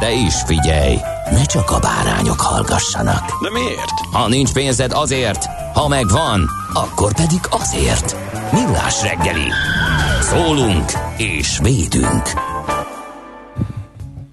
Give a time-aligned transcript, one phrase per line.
[0.00, 0.96] De is figyelj,
[1.30, 3.42] ne csak a bárányok hallgassanak.
[3.42, 4.00] De miért?
[4.12, 8.16] Ha nincs pénzed azért, ha megvan, akkor pedig azért.
[8.52, 9.50] Millás reggeli.
[10.20, 12.22] Szólunk és védünk.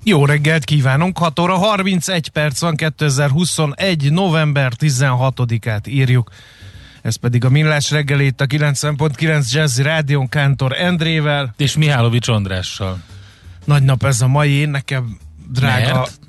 [0.03, 4.11] Jó reggelt kívánunk, 6 óra 31 perc van, 2021.
[4.11, 6.29] november 16-át írjuk.
[7.01, 11.53] Ez pedig a Millás reggelét a 90.9 Jazzy Rádion Kántor Endrével.
[11.57, 12.97] És Mihálovics Andrással.
[13.65, 15.17] Nagy nap ez a mai, nekem
[15.49, 16.19] drága Mert?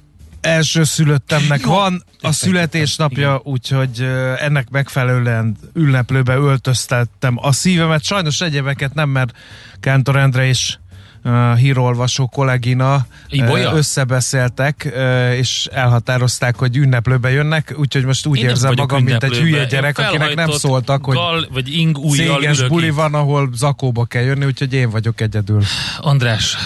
[0.40, 4.00] első szülöttemnek van a születésnapja, úgyhogy
[4.38, 8.04] ennek megfelelően ünneplőbe öltöztettem a szívemet.
[8.04, 9.32] Sajnos egyebeket nem, mert
[9.80, 10.76] Kántor Endre és
[11.24, 13.72] uh, hírolvasó kollégina Ibolya?
[13.72, 19.36] összebeszéltek, ö, és elhatározták, hogy ünneplőbe jönnek, úgyhogy most úgy Én érzem magam, mint egy
[19.36, 22.94] hülye gyerek, akinek nem szóltak, hogy gal, vagy ing céges buli itt.
[22.94, 25.62] van, ahol zakóba kell jönni, úgyhogy én vagyok egyedül.
[26.00, 26.56] András,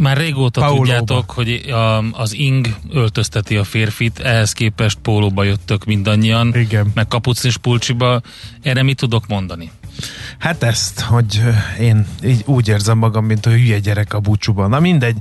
[0.00, 0.82] már régóta Paulóba.
[0.82, 6.90] tudjátok, hogy a, az ing öltözteti a férfit, ehhez képest pólóba jöttök mindannyian, Igen.
[6.94, 8.20] meg kapucnis pulcsiba.
[8.62, 9.70] Erre mit tudok mondani?
[10.38, 11.42] Hát ezt, hogy
[11.80, 14.68] én így úgy érzem magam, mint a hülye gyerek a búcsúban.
[14.68, 15.16] Na mindegy,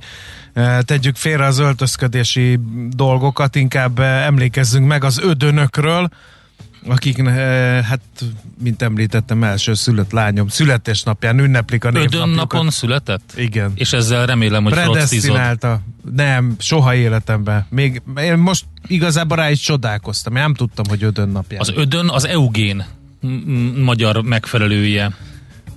[0.81, 2.59] tegyük félre az öltözködési
[2.90, 6.09] dolgokat, inkább emlékezzünk meg az ödönökről,
[6.88, 7.29] akik, ö,
[7.84, 8.01] hát,
[8.63, 12.35] mint említettem, első szülött lányom születésnapján ünneplik a Ödön névnapjukat.
[12.35, 13.34] napon született?
[13.35, 13.72] Igen.
[13.75, 14.73] És ezzel remélem, hogy.
[14.73, 15.81] Predestinálta.
[16.16, 17.66] Nem, soha életemben.
[17.69, 20.35] Még én most igazából rá is csodálkoztam.
[20.35, 21.59] Én nem tudtam, hogy ödön napján.
[21.59, 22.85] Az ödön az eugén
[23.75, 25.11] magyar megfelelője.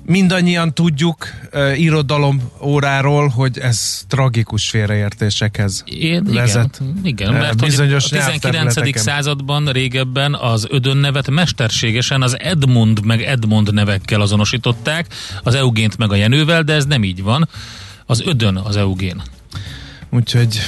[0.04, 6.80] Mindannyian tudjuk uh, irodalom óráról, hogy ez tragikus félreértésekhez Én, vezet.
[6.80, 8.42] Igen, igen mert hogy bizonyos a 19.
[8.42, 9.02] nyelvterületeken.
[9.02, 15.06] században régebben az ödön nevet mesterségesen az Edmund meg Edmond nevekkel azonosították,
[15.42, 17.48] az Eugént meg a Jenővel, de ez nem így van.
[18.06, 19.22] Az ödön az Eugén.
[20.10, 20.60] Úgyhogy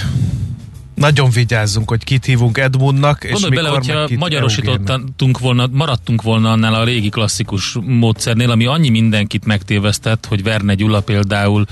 [0.94, 6.52] nagyon vigyázzunk, hogy kit hívunk Edmundnak, és Gondolj mikor bele, hogyha magyarosítottunk volna, maradtunk volna
[6.52, 11.66] annál a régi klasszikus módszernél, ami annyi mindenkit megtévesztett, hogy Verne Gyula például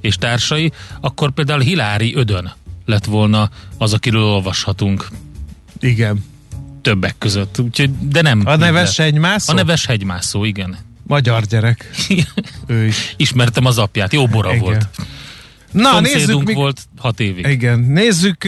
[0.00, 2.52] és társai, akkor például Hilári Ödön
[2.84, 5.08] lett volna az, akiről olvashatunk
[5.80, 6.24] Igen.
[6.82, 7.60] többek között.
[7.60, 8.42] Úgyhogy, de nem.
[8.44, 9.06] A neves lett.
[9.06, 9.52] egymászó?
[9.52, 10.76] A neves hegymászó, igen.
[11.06, 11.90] Magyar gyerek.
[12.66, 13.14] Ő is.
[13.16, 14.60] Ismertem az apját, jó bora Igen.
[14.60, 14.88] volt.
[15.74, 16.54] Na, nézzük, mi...
[16.54, 17.46] volt hat évig.
[17.46, 18.44] Igen, nézzük,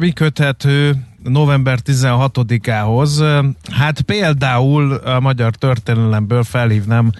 [0.00, 3.18] mi köthető november 16-ához.
[3.18, 7.12] Ö, Hát például a magyar történelemből felhívnám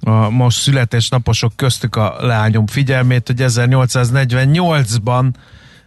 [0.00, 5.26] a most születésnaposok köztük a lányom figyelmét, hogy 1848-ban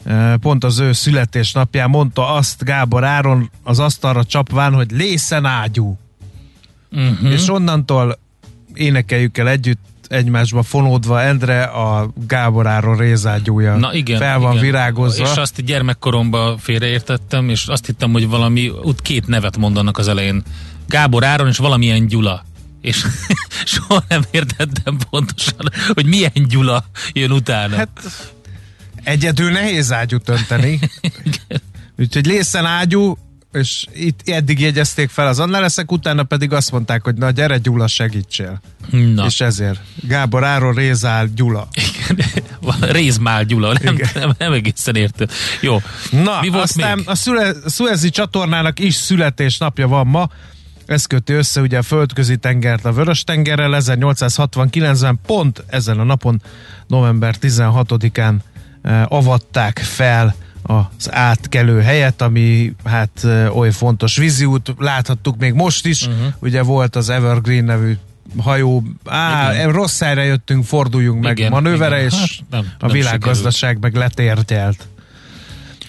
[0.04, 5.98] ö, pont az ő születésnapján mondta azt Gábor Áron az asztalra csapván, hogy lészen ágyú.
[6.92, 7.32] Uh-huh.
[7.32, 8.20] És onnantól
[8.74, 14.20] énekeljük el együtt egymásba fonódva Endre a Gábor Áron rézágyúja Na igen.
[14.20, 14.64] fel van igen.
[14.64, 15.24] virágozva.
[15.24, 20.44] És azt gyermekkoromban félreértettem, és azt hittem, hogy valami, ott két nevet mondanak az elején.
[20.88, 22.46] Gábor Áron és valamilyen Gyula.
[22.82, 23.06] És
[23.74, 27.76] soha nem értettem pontosan, hogy milyen Gyula jön utána.
[27.76, 27.90] Hát
[29.04, 30.80] egyedül nehéz ágyút önteni.
[32.00, 33.18] Úgyhogy lészen ágyú,
[33.52, 37.88] és itt eddig jegyezték fel az annáleszek, utána pedig azt mondták, hogy na gyere Gyula,
[37.88, 38.62] segítsél.
[38.92, 39.26] Na.
[39.26, 41.68] És ezért Gábor Áron Rézál Gyula.
[42.82, 45.28] Rézmál Gyula, nem, nem, nem egészen értem.
[45.62, 45.82] Jó.
[46.12, 47.10] Na, Mi volt aztán még?
[47.10, 50.30] a szüle, Suezi csatornának is születésnapja van ma.
[50.86, 56.42] Ez köti össze ugye a földközi tengert a vörös tengerrel 1869-ben pont ezen a napon,
[56.88, 58.36] november 16-án
[58.82, 60.36] eh, avatták fel
[60.70, 66.34] az átkelő helyet, ami hát oly fontos víziút, láthattuk még most is, uh-huh.
[66.40, 67.98] ugye volt az Evergreen nevű
[68.38, 69.72] hajó, á, Igen.
[69.72, 72.08] rossz helyre jöttünk, forduljunk meg Igen, manővere, igen.
[72.08, 74.88] és Hát nem- a nem világgazdaság meg letértelt.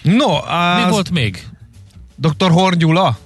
[0.01, 0.27] No,
[0.75, 1.47] Mi az volt még?
[2.15, 2.51] Dr.
[2.51, 3.17] Hornyula?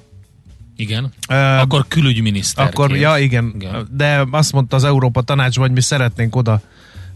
[0.75, 1.13] Igen.
[1.29, 2.65] Ö, Akkor külügyminiszter.
[2.65, 3.87] Akkor, ja igen, Igen.
[3.91, 6.61] de azt mondta az Európa Tanácsban, hogy mi szeretnénk oda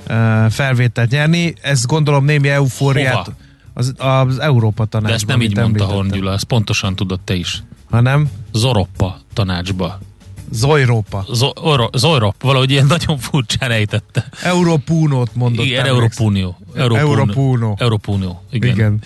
[0.08, 1.54] ö, felvételt nyerni.
[1.62, 3.38] Ez gondolom némi eufóriát Hova?
[3.80, 5.10] Az, az Európa Tanácsban.
[5.10, 5.86] De ezt nem így mondta.
[5.86, 7.64] Horn Gyula, ezt pontosan tudod te is.
[7.90, 10.00] Hanem Zoroppa tanácsba.
[10.52, 11.26] Zojrópa.
[11.94, 14.26] Zojrop, valahogy ilyen nagyon furcsán ejtette.
[14.44, 15.66] Európúnót mondott.
[15.66, 15.96] Igen, emlékszem.
[15.96, 16.58] Európunió.
[16.76, 17.76] Európunió.
[17.80, 18.72] Európunió, igen.
[18.72, 19.00] Igen.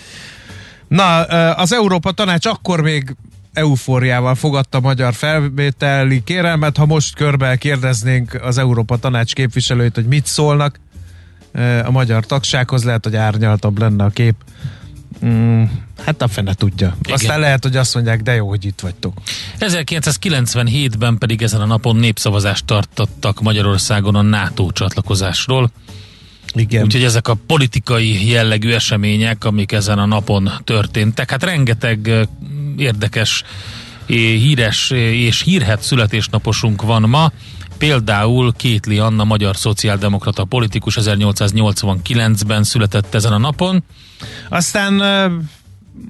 [0.88, 1.20] Na,
[1.52, 3.16] az Európa Tanács akkor még
[3.52, 10.26] eufóriával fogadta magyar felvételi kérelmet, ha most körbe kérdeznénk az Európa Tanács képviselőit, hogy mit
[10.26, 10.80] szólnak
[11.84, 14.34] a magyar tagsághoz, lehet, hogy árnyaltabb lenne a kép.
[15.24, 15.64] Mm,
[16.04, 16.96] hát a fene tudja.
[17.02, 17.14] Igen.
[17.14, 19.12] Aztán lehet, hogy azt mondják, de jó, hogy itt vagytok.
[19.60, 25.70] 1997-ben pedig ezen a napon népszavazást tartottak Magyarországon a NATO csatlakozásról.
[26.54, 26.82] Igen.
[26.82, 32.28] Úgyhogy ezek a politikai jellegű események, amik ezen a napon történtek, hát rengeteg
[32.76, 33.42] érdekes,
[34.06, 37.32] híres és hírhet születésnaposunk van ma.
[37.78, 43.84] Például Kétli Anna, magyar szociáldemokrata politikus 1889-ben született ezen a napon.
[44.48, 45.00] Aztán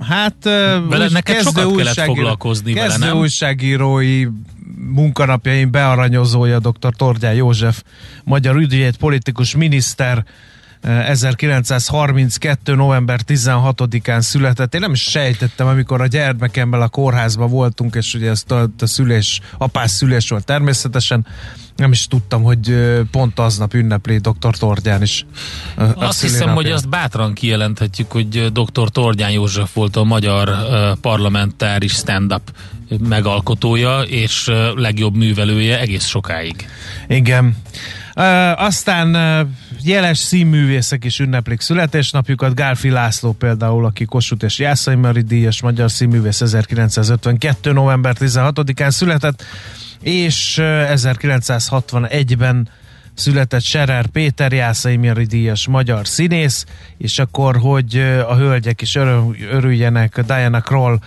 [0.01, 3.17] hát Vele neked kezdő sokat kellett újságíró- foglalkozni vele, kezdő nem?
[3.17, 4.27] újságírói
[4.77, 6.95] munkanapjaim bearanyozója dr.
[6.97, 7.83] Tordján József,
[8.25, 10.25] magyar ügyvéd, politikus miniszter,
[10.85, 12.75] 1932.
[12.75, 14.75] november 16-án született.
[14.75, 18.87] Én nem is sejtettem, amikor a gyermekemmel a kórházban voltunk, és ugye ez a, a
[18.87, 21.27] szülés, apás szülés volt természetesen,
[21.77, 22.75] nem is tudtam, hogy
[23.11, 24.57] pont aznap ünnepli dr.
[24.59, 25.27] Tordján is.
[25.77, 26.55] a- a Azt hiszem, szülinapját.
[26.55, 28.89] hogy azt bátran kijelenthetjük, hogy dr.
[28.91, 30.51] Tordján József volt a magyar
[31.01, 32.53] parlamentáris stand-up
[33.09, 36.69] megalkotója és legjobb művelője egész sokáig.
[37.09, 37.57] Igen.
[38.57, 39.17] Aztán
[39.83, 42.55] jeles színművészek is ünneplik születésnapjukat.
[42.55, 47.73] Gálfi László például, aki Kossuth és Jászai Mari díjas magyar színművész 1952.
[47.73, 49.43] november 16-án született,
[50.01, 50.65] és uh,
[50.95, 52.69] 1961-ben
[53.15, 56.67] született Serer Péter Jászai Mari díjas magyar színész,
[56.99, 57.97] és akkor, hogy
[58.29, 60.99] a hölgyek is örül, örüljenek, Diana Kroll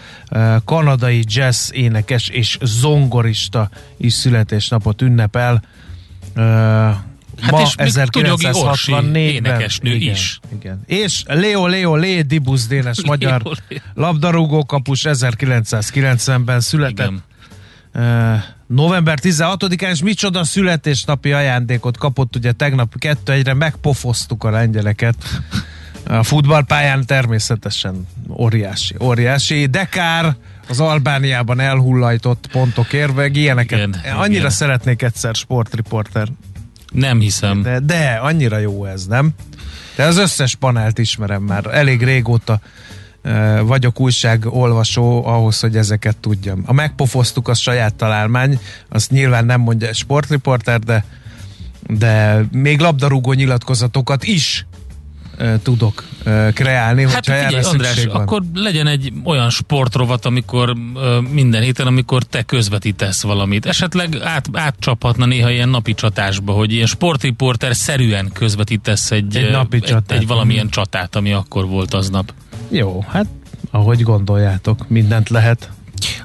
[0.66, 5.62] kanadai jazz énekes és zongorista is születésnapot ünnepel.
[7.42, 9.16] Hát ma és még Tunyogi Orsi 1964-ben.
[9.16, 10.40] énekesnő igen, is.
[10.60, 10.82] Igen.
[10.86, 13.80] És Leo Leo Lé Dibusz Dénes magyar Leo, Leo.
[13.94, 17.08] labdarúgó kapus 1990-ben született.
[17.08, 17.24] Igen.
[18.68, 25.16] November 16-án, és micsoda születésnapi ajándékot kapott, ugye tegnap kettő egyre megpofoztuk a lengyeleket.
[26.08, 29.66] A futballpályán természetesen óriási, óriási.
[29.66, 30.36] Dekár
[30.70, 33.78] az Albániában elhullajtott pontokért, meg ilyeneket.
[33.80, 34.50] Igen, Annyira igen.
[34.50, 36.28] szeretnék egyszer sportriporter.
[36.92, 37.62] Nem hiszem.
[37.62, 39.30] De, de annyira jó ez, nem?
[39.96, 41.66] De az összes panelt ismerem már.
[41.66, 42.60] Elég régóta
[43.24, 46.64] uh, vagyok újságolvasó ahhoz, hogy ezeket tudjam.
[46.66, 48.60] A megpofoztuk, az saját találmány,
[48.90, 51.06] azt nyilván nem mondja sportriporter, de,
[51.88, 54.66] de még labdarúgó nyilatkozatokat is
[55.64, 56.04] tudok
[56.54, 58.22] kreálni, Hát hogyha figyelj, erre András, van.
[58.22, 60.76] akkor legyen egy olyan sportrovat, amikor
[61.32, 63.66] minden héten, amikor te közvetítesz valamit.
[63.66, 69.76] Esetleg át, átcsaphatna néha ilyen napi csatásba, hogy ilyen sportriporter szerűen közvetítesz egy, Egy napi
[69.76, 70.18] egy, csatát.
[70.18, 72.34] egy valamilyen csatát, ami akkor volt aznap.
[72.70, 73.26] Jó, hát
[73.72, 75.70] ahogy gondoljátok, mindent lehet.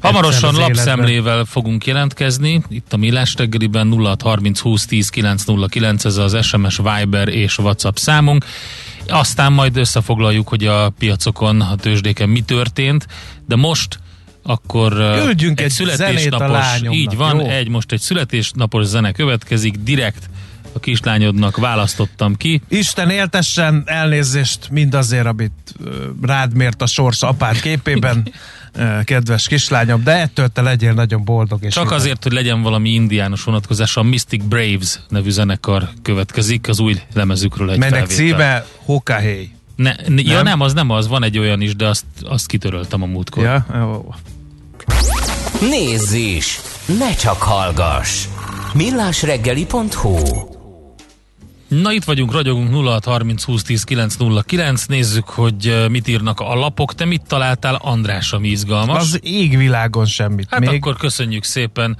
[0.01, 2.63] Hamarosan lapszemlével fogunk jelentkezni.
[2.69, 8.45] Itt a Millás reggeliben 0630 20 10 909, ez az SMS, Viber és WhatsApp számunk.
[9.13, 13.07] Aztán majd összefoglaljuk, hogy a piacokon, a tőzsdéken mi történt,
[13.47, 13.99] de most
[14.43, 14.93] akkor
[15.23, 15.73] Küldjünk egy
[16.31, 17.47] a lányomnak, így van, jó?
[17.47, 20.31] egy most egy születésnapos zene következik, direkt
[20.73, 22.63] a kislányodnak választottam ki.
[22.69, 25.75] Isten éltessen elnézést mindazért, amit
[26.23, 28.33] rád mért a sors apád képében,
[29.05, 31.63] kedves kislányom, de ettől te legyél nagyon boldog.
[31.65, 31.99] És Csak vidám.
[31.99, 37.71] azért, hogy legyen valami indiános vonatkozása, a Mystic Braves nevű zenekar következik, az új lemezükről
[37.71, 38.27] egy Melynek felvétel.
[38.27, 39.49] szíve Hokahely.
[39.77, 40.45] Ne, ne, ja Nem?
[40.45, 43.45] nem, az nem az, van egy olyan is, de azt, azt kitöröltem a múltkor.
[43.45, 43.67] Ja?
[43.75, 44.15] Jó.
[45.61, 46.61] Nézz is!
[46.99, 48.25] Ne csak hallgass!
[48.75, 50.17] millásreggeli.hu
[51.81, 56.95] Na itt vagyunk, ragyogunk 0630 20 10 909, nézzük, hogy mit írnak a lapok.
[56.95, 59.01] Te mit találtál, András, ami izgalmas?
[59.01, 60.47] Az égvilágon semmit.
[60.51, 61.97] hát Még akkor köszönjük szépen.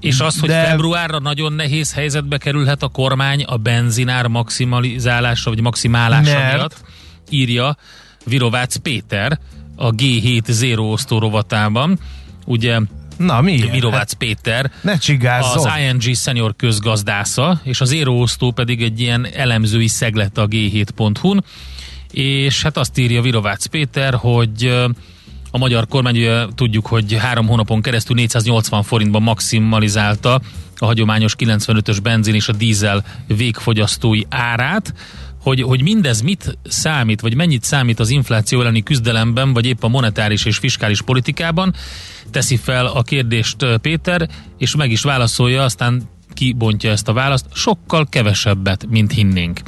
[0.00, 5.60] És az, hogy De- februárra nagyon nehéz helyzetbe kerülhet a kormány a benzinár maximalizálása, vagy
[5.60, 6.54] maximálása Mert?
[6.54, 6.80] miatt,
[7.30, 7.76] írja
[8.24, 9.38] Virovácz Péter
[9.76, 11.98] a G7 Zero osztó rovatában.
[12.46, 12.80] Ugye
[13.18, 13.70] Na, miért?
[13.70, 15.66] Virovácz Péter, Ne csigázzon.
[15.66, 21.44] az ING senior közgazdásza, és az Zero Osztó pedig egy ilyen elemzői szeglet a G7.hu-n,
[22.10, 24.74] és hát azt írja Virovácz Péter, hogy
[25.50, 30.40] a magyar kormány, tudjuk, hogy három hónapon keresztül 480 forintban maximalizálta
[30.76, 34.94] a hagyományos 95-ös benzin és a dízel végfogyasztói árát,
[35.42, 39.88] hogy, hogy mindez mit számít, vagy mennyit számít az infláció elleni küzdelemben, vagy épp a
[39.88, 41.74] monetáris és fiskális politikában,
[42.30, 44.28] teszi fel a kérdést Péter,
[44.58, 46.02] és meg is válaszolja, aztán
[46.34, 49.60] kibontja ezt a választ, sokkal kevesebbet, mint hinnénk.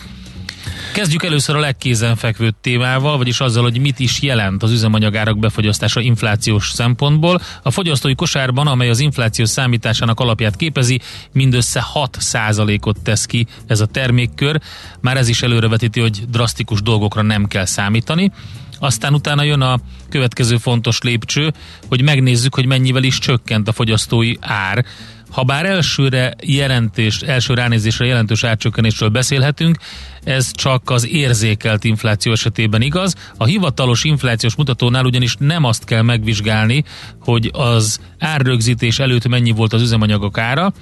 [0.93, 6.71] Kezdjük először a legkézenfekvőbb témával, vagyis azzal, hogy mit is jelent az üzemanyagárak befogyasztása inflációs
[6.71, 7.41] szempontból.
[7.63, 11.01] A fogyasztói kosárban, amely az infláció számításának alapját képezi,
[11.33, 14.61] mindössze 6%-ot tesz ki ez a termékkör.
[15.01, 18.33] Már ez is előrevetíti, hogy drasztikus dolgokra nem kell számítani.
[18.79, 21.53] Aztán utána jön a következő fontos lépcső,
[21.89, 24.85] hogy megnézzük, hogy mennyivel is csökkent a fogyasztói ár.
[25.31, 29.77] Ha bár elsőre jelentés, első ránézésre jelentős árcsökkenésről beszélhetünk,
[30.25, 33.15] ez csak az érzékelt infláció esetében igaz.
[33.37, 36.85] A hivatalos inflációs mutatónál ugyanis nem azt kell megvizsgálni,
[37.21, 40.73] hogy az árrögzítés előtt mennyi volt az üzemanyagok ára,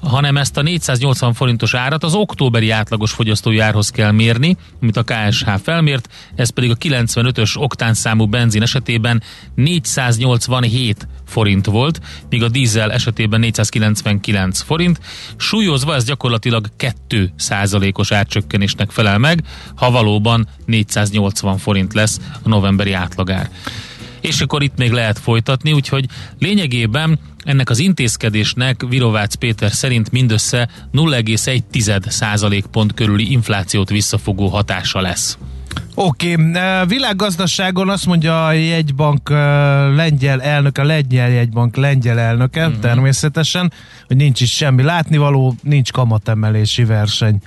[0.00, 5.04] hanem ezt a 480 forintos árat az októberi átlagos fogyasztói árhoz kell mérni, amit a
[5.04, 9.22] KSH felmért, ez pedig a 95-ös oktánszámú benzin esetében
[9.54, 12.00] 487 forint volt,
[12.30, 15.00] míg a dízel esetében 499 forint.
[15.36, 19.42] Súlyozva ez gyakorlatilag 2 százalékos árcsökkenésnek felel meg,
[19.74, 23.50] ha valóban 480 forint lesz a novemberi átlagár
[24.28, 26.06] és akkor itt még lehet folytatni, úgyhogy
[26.38, 35.38] lényegében ennek az intézkedésnek Virovácz Péter szerint mindössze 0,1 százalékpont körüli inflációt visszafogó hatása lesz.
[35.94, 36.86] Oké, okay.
[36.86, 39.36] világgazdaságon azt mondja a jegybank uh,
[39.94, 42.80] lengyel elnöke, a lengyel jegybank lengyel elnöke, uh-huh.
[42.80, 43.72] természetesen,
[44.06, 47.40] hogy nincs is semmi látnivaló, nincs kamatemelési verseny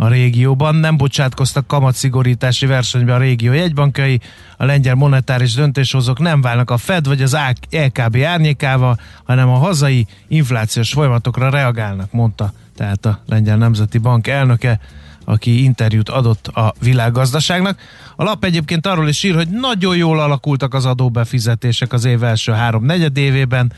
[0.00, 0.74] a régióban.
[0.74, 4.20] Nem bocsátkoztak kamatszigorítási versenybe a régió jegybankjai,
[4.56, 7.36] a lengyel monetáris döntéshozók nem válnak a Fed vagy az
[7.70, 14.80] LKB árnyékával, hanem a hazai inflációs folyamatokra reagálnak, mondta tehát a lengyel nemzeti bank elnöke
[15.24, 17.80] aki interjút adott a világgazdaságnak.
[18.16, 22.52] A lap egyébként arról is ír, hogy nagyon jól alakultak az adóbefizetések az év első
[22.52, 23.72] három negyedévében.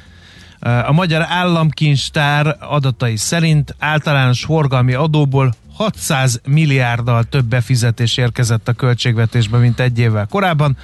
[0.86, 9.58] A magyar államkincstár adatai szerint általános forgalmi adóból 600 milliárddal több befizetés érkezett a költségvetésbe,
[9.58, 10.76] mint egy évvel korábban.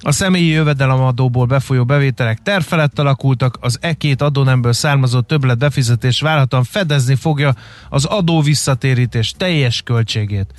[0.00, 7.14] A személyi jövedelemadóból befolyó bevételek terfelett alakultak, az E2 adónemből származó többlet befizetés várhatóan fedezni
[7.14, 7.54] fogja
[7.88, 10.54] az adó visszatérítés teljes költségét.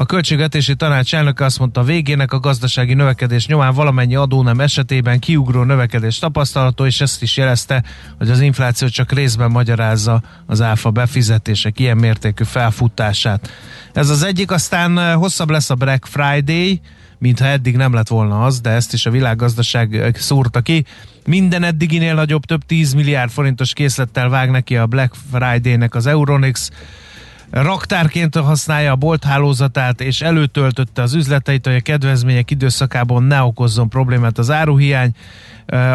[0.00, 5.62] A költségvetési tanács elnöke azt mondta, végének a gazdasági növekedés nyomán valamennyi adónem esetében kiugró
[5.62, 7.84] növekedés tapasztalható, és ezt is jelezte,
[8.18, 13.50] hogy az infláció csak részben magyarázza az áfa befizetések ilyen mértékű felfutását.
[13.92, 16.80] Ez az egyik, aztán hosszabb lesz a Black Friday,
[17.18, 20.84] mintha eddig nem lett volna az, de ezt is a világgazdaság szúrta ki.
[21.26, 26.70] Minden eddiginél nagyobb, több 10 milliárd forintos készlettel vág neki a Black Friday-nek az Euronix,
[27.50, 33.88] raktárként használja a bolt hálózatát, és előtöltötte az üzleteit, hogy a kedvezmények időszakában ne okozzon
[33.88, 35.12] problémát az áruhiány.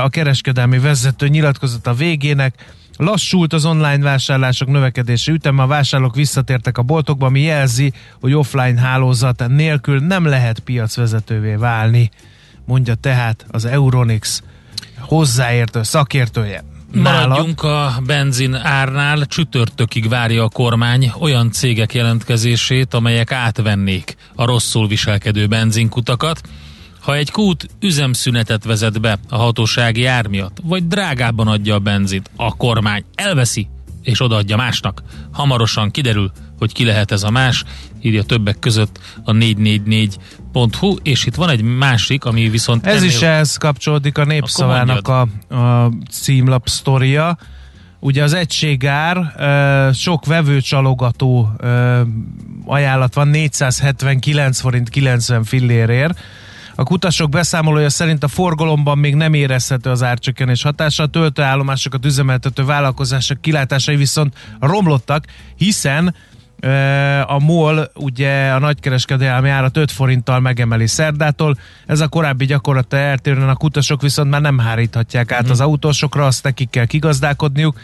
[0.01, 6.77] A kereskedelmi vezető nyilatkozott a végének, Lassult az online vásárlások növekedési üteme, a vásárlók visszatértek
[6.77, 12.09] a boltokba, ami jelzi, hogy offline hálózat nélkül nem lehet piacvezetővé válni,
[12.65, 14.43] mondja tehát az Euronix
[14.99, 16.63] hozzáértő szakértője.
[16.95, 24.87] Maradjunk a benzin árnál, csütörtökig várja a kormány olyan cégek jelentkezését, amelyek átvennék a rosszul
[24.87, 26.41] viselkedő benzinkutakat.
[26.99, 32.29] Ha egy kút üzemszünetet vezet be a hatósági ár miatt, vagy drágában adja a benzint,
[32.35, 33.67] a kormány elveszi
[34.01, 35.03] és odaadja másnak.
[35.31, 37.63] Hamarosan kiderül, hogy ki lehet ez a más,
[38.01, 39.31] írja többek között a
[40.55, 42.85] 444.hu, és itt van egy másik, ami viszont...
[42.85, 43.07] Ez ennél...
[43.07, 45.21] is ehhez kapcsolódik a népszavának a,
[45.55, 47.37] a címlap sztoria.
[47.99, 49.33] Ugye az egységár
[49.93, 51.49] sok vevőcsalogató
[52.65, 56.19] ajánlat van, 479 forint 90 fillérért,
[56.75, 62.65] a kutasok beszámolója szerint a forgalomban még nem érezhető az árcsökkenés hatása, a töltőállomásokat üzemeltető
[62.65, 66.15] vállalkozások kilátásai viszont romlottak, hiszen
[67.25, 71.57] a MOL ugye a nagykereskedelmi árat 5 forinttal megemeli szerdától.
[71.85, 75.49] Ez a korábbi gyakorlata eltérően a kutasok viszont már nem háríthatják át mm.
[75.49, 77.79] az autósokra, azt nekik kell kigazdálkodniuk.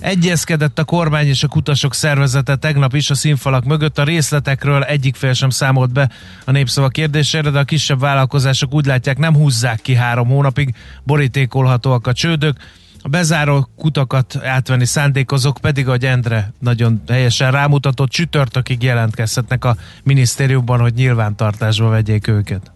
[0.00, 3.98] Egyezkedett a kormány és a kutasok szervezete tegnap is a színfalak mögött.
[3.98, 6.10] A részletekről egyik fél sem számolt be
[6.44, 12.06] a népszava kérdésére, de a kisebb vállalkozások úgy látják nem húzzák ki három hónapig, borítékolhatóak
[12.06, 12.56] a csődök.
[13.02, 20.80] A bezáró kutakat átvenni szándékozók pedig, ahogy Endre nagyon helyesen rámutatott, csütörtökig jelentkezhetnek a minisztériumban,
[20.80, 22.72] hogy nyilvántartásba vegyék őket.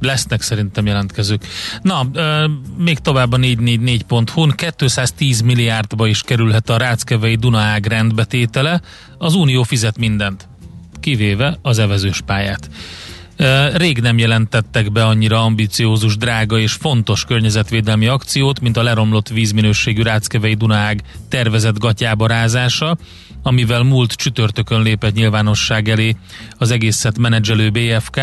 [0.00, 1.46] Lesznek szerintem jelentkezők.
[1.82, 8.80] Na, euh, még tovább a 444.hu-n 210 milliárdba is kerülhet a Ráckevei Dunaág rendbetétele.
[9.18, 10.48] Az Unió fizet mindent,
[11.00, 12.70] kivéve az evezős pályát.
[13.74, 20.02] Rég nem jelentettek be annyira ambiciózus, drága és fontos környezetvédelmi akciót, mint a leromlott vízminőségű
[20.02, 22.96] Ráckevei Dunaág tervezett gatyába rázása,
[23.42, 26.16] amivel múlt csütörtökön lépett nyilvánosság elé
[26.58, 28.20] az egészet menedzselő BFK.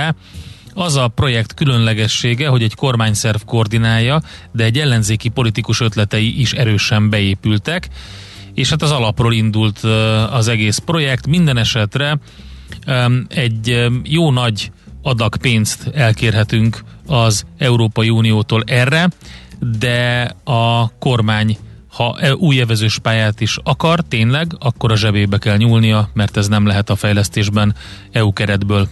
[0.73, 7.09] Az a projekt különlegessége, hogy egy kormányszerv koordinálja, de egy ellenzéki politikus ötletei is erősen
[7.09, 7.87] beépültek,
[8.53, 9.79] és hát az alapról indult
[10.29, 11.27] az egész projekt.
[11.27, 12.19] Minden esetre
[13.27, 14.71] egy jó nagy
[15.05, 19.09] adag pénzt elkérhetünk az Európai Uniótól erre,
[19.59, 21.57] de a kormány
[21.95, 26.47] ha e- új evezős pályát is akar, tényleg, akkor a zsebébe kell nyúlnia, mert ez
[26.47, 27.75] nem lehet a fejlesztésben
[28.11, 28.87] EU keretből.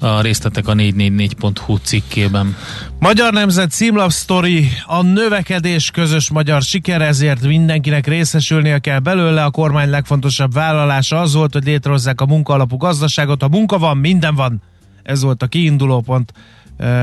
[0.00, 2.56] A részletek a 444.hu cikkében.
[2.98, 9.44] Magyar Nemzet címlap sztori, a növekedés közös magyar siker, ezért mindenkinek részesülnie kell belőle.
[9.44, 13.42] A kormány legfontosabb vállalása az volt, hogy létrehozzák a munkaalapú gazdaságot.
[13.42, 14.62] Ha munka van, minden van
[15.08, 16.32] ez volt a kiinduló pont.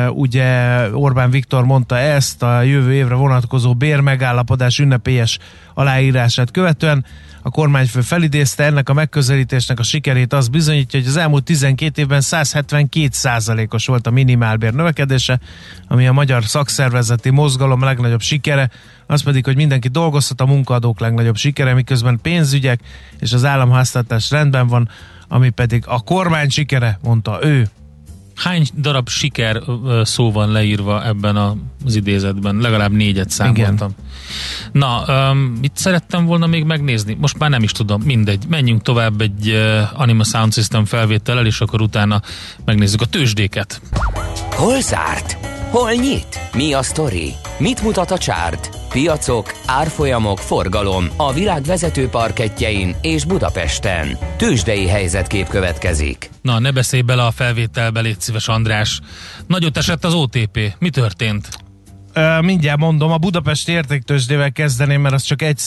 [0.10, 5.40] Ugye Orbán Viktor mondta ezt a jövő évre vonatkozó bérmegállapodás ünnepélyes
[5.74, 7.06] aláírását követően.
[7.42, 12.22] A kormányfő felidézte ennek a megközelítésnek a sikerét az bizonyítja, hogy az elmúlt 12 évben
[12.22, 15.40] 172 os volt a minimálbér növekedése,
[15.88, 18.70] ami a magyar szakszervezeti mozgalom legnagyobb sikere,
[19.08, 22.80] az pedig, hogy mindenki dolgozhat, a munkaadók legnagyobb sikere, miközben pénzügyek
[23.20, 24.90] és az államháztartás rendben van,
[25.28, 27.70] ami pedig a kormány sikere, mondta ő.
[28.36, 29.62] Hány darab siker
[30.04, 31.36] szó van leírva ebben
[31.86, 32.56] az idézetben?
[32.56, 33.74] Legalább négyet számoltam.
[33.74, 33.96] Igen.
[34.72, 37.18] Na, um, mit szerettem volna még megnézni?
[37.20, 38.44] Most már nem is tudom, mindegy.
[38.48, 42.22] Menjünk tovább egy uh, Anima Sound System felvétellel, és akkor utána
[42.66, 43.82] megnézzük a tőzsdéket.
[44.52, 45.55] Hol zárt?
[45.76, 46.40] Hol nyit?
[46.54, 47.34] Mi a sztori?
[47.58, 48.70] Mit mutat a csárt?
[48.90, 54.18] Piacok, árfolyamok, forgalom a világ vezető parketjein és Budapesten.
[54.38, 56.30] Tősdei helyzetkép következik.
[56.42, 59.00] Na, ne beszélj bele a felvételbe, légy szíves András.
[59.48, 60.60] Nagyot esett az OTP.
[60.80, 61.50] Mi történt?
[62.42, 65.62] Mindjárt mondom, a Budapesti értéktősdével kezdeném, mert az csak 1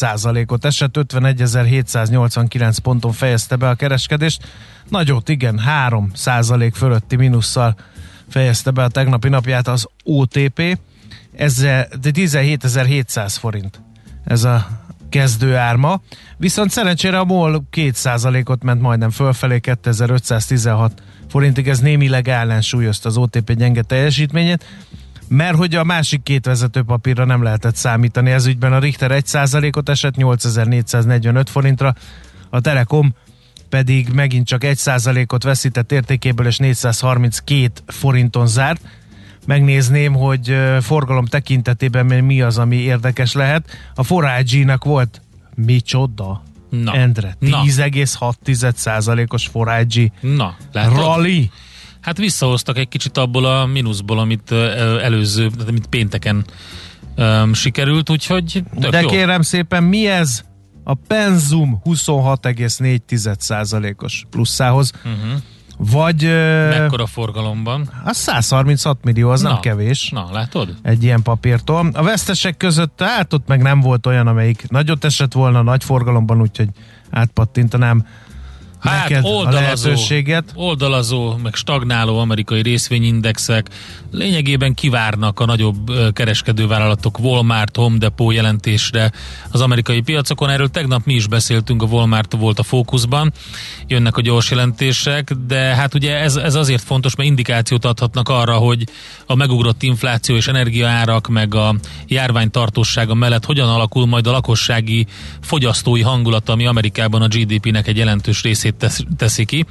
[0.46, 4.42] ot esett, 51.789 ponton fejezte be a kereskedést.
[4.88, 7.76] Nagyot, igen, 3% fölötti minusszal
[8.28, 10.78] fejezte be a tegnapi napját az OTP.
[11.36, 13.80] Ez 17.700 forint
[14.24, 14.66] ez a
[15.08, 16.00] kezdő árma.
[16.36, 23.52] Viszont szerencsére a MOL 2%-ot ment majdnem fölfelé, 2516 forintig, ez némileg ellensúlyozta az OTP
[23.52, 24.64] gyenge teljesítményét,
[25.28, 28.30] mert hogy a másik két vezetőpapírra nem lehetett számítani.
[28.30, 31.94] Ez ügyben a Richter 1%-ot esett 8445 forintra,
[32.50, 33.14] a Telekom
[33.68, 38.80] pedig megint csak 1%-ot veszített értékéből, és 432 forinton zárt.
[39.46, 43.70] Megnézném, hogy forgalom tekintetében mi az, ami érdekes lehet.
[43.94, 45.20] A Forage-nak volt
[45.54, 46.42] micsoda?
[46.70, 46.94] Na.
[46.94, 51.50] Endre, 10,6%-os Forage Na, rally.
[52.00, 54.52] Hát visszahoztak egy kicsit abból a mínuszból, amit
[55.02, 56.44] előző, amit pénteken
[57.16, 59.08] um, sikerült, úgyhogy De jó.
[59.08, 60.44] kérem szépen, mi ez?
[60.88, 64.92] A Penzum 26,4%-os plusszához.
[64.96, 65.40] Uh-huh.
[65.78, 66.22] Vagy...
[66.68, 67.90] Mekkora forgalomban?
[68.04, 70.10] A 136 millió, az na, nem kevés.
[70.10, 70.74] Na, látod?
[70.82, 71.90] Egy ilyen papírtól.
[71.92, 76.40] A vesztesek között, hát ott meg nem volt olyan, amelyik nagyot esett volna nagy forgalomban,
[76.40, 76.68] úgyhogy
[77.10, 78.06] átpattintanám
[78.80, 80.52] hát, neked oldalazó, a lehetőséget.
[80.54, 83.68] Oldalazó, meg stagnáló amerikai részvényindexek
[84.10, 89.12] lényegében kivárnak a nagyobb kereskedővállalatok Walmart, Home Depot jelentésre
[89.50, 90.50] az amerikai piacokon.
[90.50, 93.32] Erről tegnap mi is beszéltünk, a Walmart volt a fókuszban,
[93.86, 98.56] jönnek a gyors jelentések, de hát ugye ez, ez azért fontos, mert indikációt adhatnak arra,
[98.56, 98.84] hogy
[99.26, 101.74] a megugrott infláció és energiaárak, meg a
[102.06, 105.06] járvány tartósága mellett hogyan alakul majd a lakossági
[105.40, 108.67] fogyasztói hangulat, ami Amerikában a GDP-nek egy jelentős részét
[109.16, 109.66] teszi ki.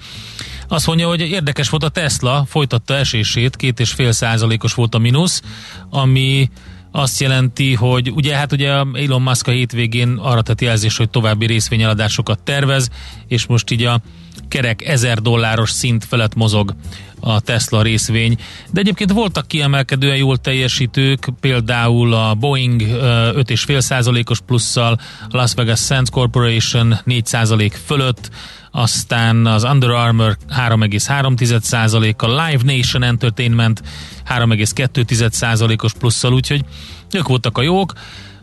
[0.68, 4.98] Azt mondja, hogy érdekes volt a Tesla, folytatta esését, két és fél százalékos volt a
[4.98, 5.42] mínusz,
[5.90, 6.50] ami
[6.92, 11.46] azt jelenti, hogy ugye hát ugye Elon Musk a hétvégén arra tett jelzés, hogy további
[11.46, 12.90] részvényeladásokat tervez,
[13.28, 14.02] és most így a
[14.48, 16.76] kerek 1000 dolláros szint felett mozog
[17.20, 18.38] a Tesla részvény.
[18.72, 26.10] De egyébként voltak kiemelkedően jól teljesítők, például a Boeing 5,5%-os plusszal, a Las Vegas Sands
[26.10, 28.30] Corporation 4% fölött,
[28.72, 33.82] aztán az Under Armour 3,3%-kal, Live Nation Entertainment
[34.30, 36.64] 3,2%-os plusszal, úgyhogy
[37.12, 37.94] ők voltak a jók.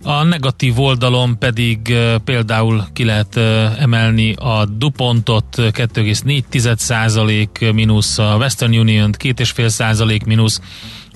[0.03, 3.37] A negatív oldalon pedig például ki lehet
[3.79, 10.61] emelni a DuPontot 2,4% mínusz, a Western Union 2,5% mínusz,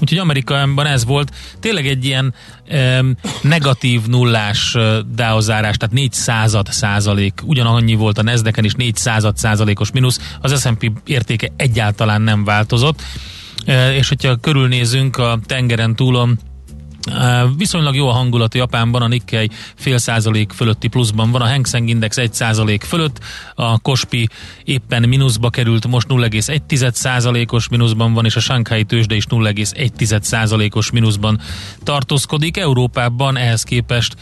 [0.00, 1.32] Úgyhogy Amerikában ez volt.
[1.60, 2.34] Tényleg egy ilyen
[2.70, 4.82] um, negatív nullás uh,
[5.16, 10.90] tehát 4 század százalék, ugyanannyi volt a Nasdaq-en is 4 század százalékos mínusz, az S&P
[11.04, 13.02] értéke egyáltalán nem változott,
[13.66, 16.38] uh, és hogyha körülnézünk a tengeren túlon,
[17.56, 21.88] Viszonylag jó a hangulat Japánban, a Nikkei fél százalék fölötti pluszban van, a Hang Seng
[21.88, 23.18] Index egy százalék fölött,
[23.54, 24.28] a Kospi
[24.64, 30.90] éppen mínuszba került, most 0,1 százalékos mínuszban van, és a Shanghai tőzsde is 0,1 százalékos
[30.90, 31.40] mínuszban
[31.82, 32.56] tartózkodik.
[32.56, 34.16] Európában ehhez képest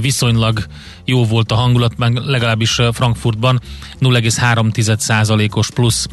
[0.00, 0.66] viszonylag
[1.04, 3.60] jó volt a hangulat, legalábbis Frankfurtban
[4.00, 6.08] 0,3 százalékos plusz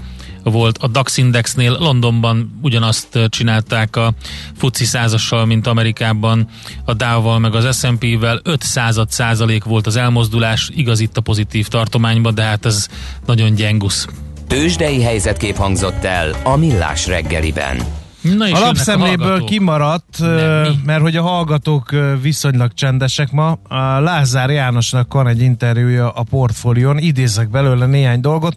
[0.52, 4.14] volt a DAX Indexnél, Londonban ugyanazt csinálták a
[4.58, 6.48] FUCI százassal, mint Amerikában,
[6.86, 11.68] a Dow-val meg az S&P-vel, 5 század százalék volt az elmozdulás, igaz itt a pozitív
[11.68, 12.88] tartományban, de hát ez
[13.26, 14.08] nagyon gyengusz.
[14.48, 17.78] Tőzsdei helyzetkép hangzott el a Millás reggeliben.
[18.22, 23.52] Na és a lapszemléből kimaradt, Nem, mert hogy a hallgatók viszonylag csendesek ma.
[23.52, 28.56] A Lázár Jánosnak van egy interjúja a portfólión, idézek belőle néhány dolgot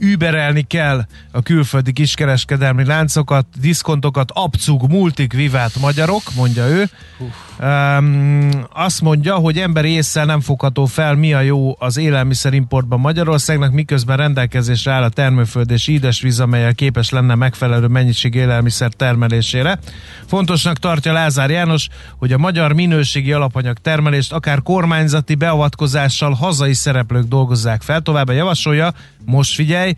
[0.00, 6.88] überelni kell a külföldi kiskereskedelmi láncokat, diszkontokat, abcug, multik, vivát magyarok, mondja ő.
[7.62, 13.72] Um, azt mondja, hogy emberi észsel nem fogható fel, mi a jó az élelmiszerimportban Magyarországnak,
[13.72, 19.78] miközben rendelkezésre áll a termőföld és édesvíz, amelyel képes lenne megfelelő mennyiség élelmiszer termelésére.
[20.26, 27.24] Fontosnak tartja Lázár János, hogy a magyar minőségi alapanyag termelést akár kormányzati beavatkozással hazai szereplők
[27.24, 28.00] dolgozzák fel.
[28.00, 28.92] Továbbá javasolja,
[29.24, 29.94] most figyelj,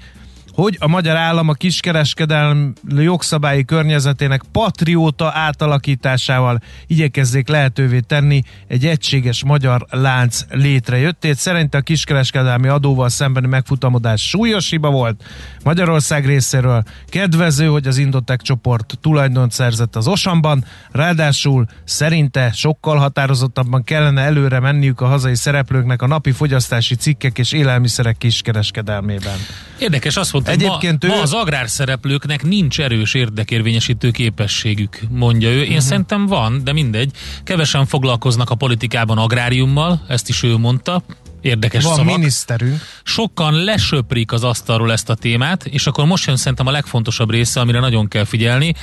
[0.54, 9.44] hogy a magyar állam a kiskereskedelmi jogszabályi környezetének patrióta átalakításával igyekezzék lehetővé tenni egy egységes
[9.44, 11.36] magyar lánc létrejöttét.
[11.36, 15.24] Szerinte a kiskereskedelmi adóval szembeni megfutamodás súlyos hiba volt.
[15.64, 23.84] Magyarország részéről kedvező, hogy az Indotek csoport tulajdont szerzett az Osamban, ráadásul szerinte sokkal határozottabban
[23.84, 29.36] kellene előre menniük a hazai szereplőknek a napi fogyasztási cikkek és élelmiszerek kiskereskedelmében.
[29.78, 31.16] Érdekes, azt mondta, Egyébként ma, ő...
[31.16, 35.60] ma az agrárszereplőknek nincs erős érdekérvényesítő képességük, mondja ő.
[35.60, 35.78] Én uh-huh.
[35.78, 37.10] szerintem van, de mindegy.
[37.44, 41.02] Kevesen foglalkoznak a politikában agráriummal, ezt is ő mondta.
[41.42, 42.16] Érdekes Van szavak.
[42.16, 42.80] miniszterünk.
[43.02, 47.60] Sokan lesöprik az asztalról ezt a témát, és akkor most jön szerintem a legfontosabb része,
[47.60, 48.74] amire nagyon kell figyelni.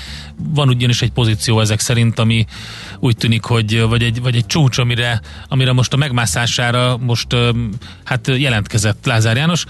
[0.49, 2.45] Van ugyanis egy pozíció ezek szerint, ami
[2.99, 7.35] úgy tűnik, hogy vagy egy, vagy egy csúcs, amire, amire most a megmászására most
[8.03, 9.65] hát jelentkezett Lázár János.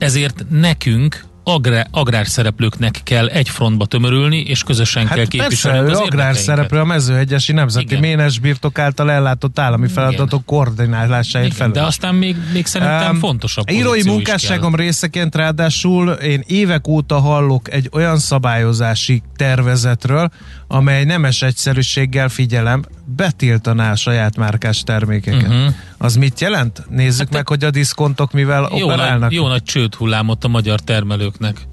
[0.00, 6.78] Ezért nekünk agrár, agrárszereplőknek kell egy frontba tömörülni, és közösen hát kell képviselni az agrárszereplő
[6.78, 8.00] a mezőhegyesi nemzeti Igen.
[8.00, 10.44] ménes birtok által ellátott állami feladatok Igen.
[10.44, 11.70] koordinálásáért fel.
[11.70, 17.72] De aztán még, még szerintem um, fontosabb Írói munkásságom részeként ráadásul én évek óta hallok
[17.72, 20.30] egy olyan szabályozási tervezetről,
[20.68, 22.82] amely nemes egyszerűséggel figyelem,
[23.16, 25.48] betiltaná a saját márkás termékeket.
[25.48, 25.74] Uh-huh.
[25.98, 26.82] Az mit jelent?
[26.88, 29.20] Nézzük hát meg, hogy a diszkontok mivel jó operálnak.
[29.20, 31.68] Nagy, jó nagy csőd hullámot a magyar termelőknek.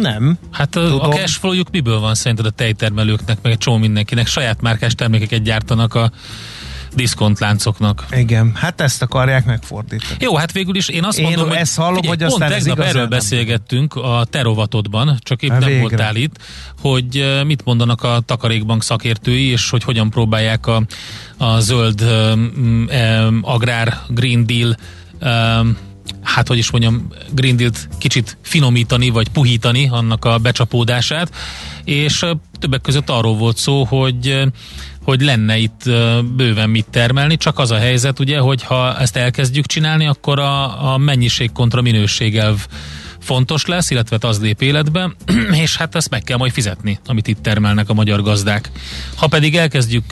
[0.00, 0.38] Nem.
[0.50, 4.26] Hát a, a cashflowjuk miből van szerinted a tejtermelőknek, meg egy csomó mindenkinek?
[4.26, 6.10] Saját márkás termékeket gyártanak a
[6.96, 8.06] diszkontláncoknak.
[8.10, 10.16] Igen, hát ezt akarják megfordítani.
[10.18, 12.60] Jó, hát végül is én azt én mondom, hogy ezt hallom, figyelj, hogy aztán pont
[12.60, 15.82] tegnap erről beszélgettünk a terovatodban, csak épp hát nem végre.
[15.82, 16.36] voltál itt,
[16.80, 20.82] hogy mit mondanak a takarékbank szakértői, és hogy hogyan próbálják a,
[21.36, 24.76] a zöld um, um, agrár Green Deal
[25.20, 25.76] um,
[26.22, 31.34] hát hogy is mondjam, Green Deal-t kicsit finomítani, vagy puhítani annak a becsapódását,
[31.84, 32.24] és
[32.58, 34.44] többek között arról volt szó, hogy
[35.04, 35.82] hogy lenne itt
[36.36, 40.92] bőven mit termelni, csak az a helyzet ugye, hogy ha ezt elkezdjük csinálni, akkor a,
[40.92, 42.66] a mennyiség kontra minőség elv
[43.26, 45.10] fontos lesz, illetve az lép életbe,
[45.62, 48.70] és hát ezt meg kell majd fizetni, amit itt termelnek a magyar gazdák.
[49.16, 50.04] Ha pedig elkezdjük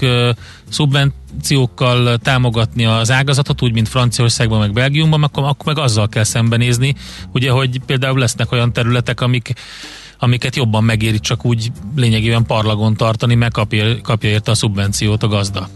[0.68, 6.94] szubvenciókkal támogatni az ágazatot, úgy, mint Franciaországban, meg Belgiumban, akkor, akkor meg azzal kell szembenézni,
[7.32, 9.52] ugye, hogy például lesznek olyan területek, amik
[10.18, 15.28] amiket jobban megéri csak úgy lényegében parlagon tartani, meg kapja, kapja érte a szubvenciót a
[15.28, 15.68] gazda.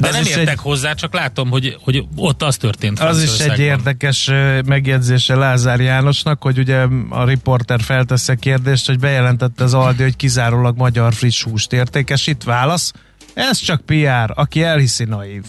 [0.00, 0.58] De az nem értek egy...
[0.58, 3.00] hozzá, csak látom, hogy, hogy ott az történt.
[3.00, 4.30] Az is egy érdekes
[4.64, 10.16] megjegyzése Lázár Jánosnak, hogy ugye a riporter feltesz a kérdést, hogy bejelentette az Aldi, hogy
[10.16, 12.44] kizárólag magyar friss húst értékesít.
[12.44, 12.92] Válasz?
[13.34, 15.42] Ez csak PR, aki elhiszi naív.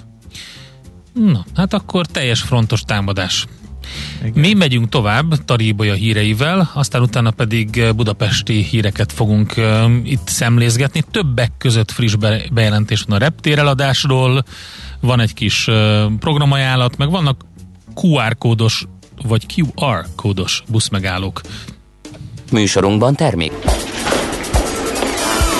[1.14, 3.46] Na, hát akkor teljes frontos támadás.
[4.20, 4.32] Igen.
[4.36, 11.04] Mi megyünk tovább Taríboja híreivel, aztán utána pedig budapesti híreket fogunk uh, itt szemlézgetni.
[11.12, 14.44] Többek között friss be- bejelentés van a reptéreladásról,
[15.00, 17.46] van egy kis ö, programajánlat, meg vannak
[17.96, 18.86] QR kódos
[19.24, 21.42] vagy QR kódos buszmegállók.
[22.52, 23.52] Műsorunkban termék.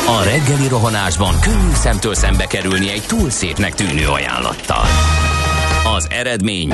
[0.08, 4.86] A reggeli rohanásban könnyű szemtől szembe kerülni egy túl szépnek tűnő ajánlattal.
[5.96, 6.74] Az eredmény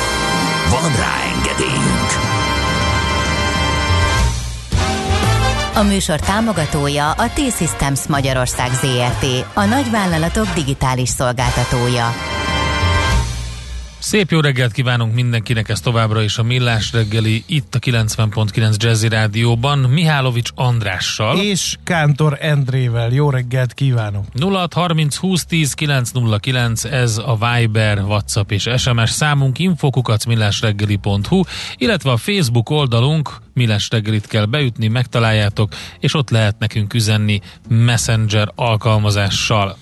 [0.71, 2.09] Van rá engedélyünk!
[5.75, 12.13] A műsor támogatója a T-Systems Magyarország ZRT, a nagyvállalatok digitális szolgáltatója.
[14.01, 19.07] Szép jó reggelt kívánunk mindenkinek, ez továbbra is a Millás reggeli, itt a 90.9 Jazzy
[19.07, 21.39] Rádióban, Mihálovics Andrással.
[21.39, 23.11] És Kántor Endrével.
[23.11, 24.25] Jó reggelt kívánok!
[24.39, 31.41] 0630 20 10 909, ez a Viber, WhatsApp és SMS számunk, infokukac millásreggeli.hu,
[31.77, 38.51] illetve a Facebook oldalunk, Millás reggelit kell beütni, megtaláljátok, és ott lehet nekünk üzenni Messenger
[38.55, 39.77] alkalmazással.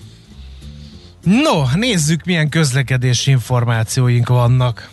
[1.22, 4.90] No, nézzük milyen közlekedési információink vannak.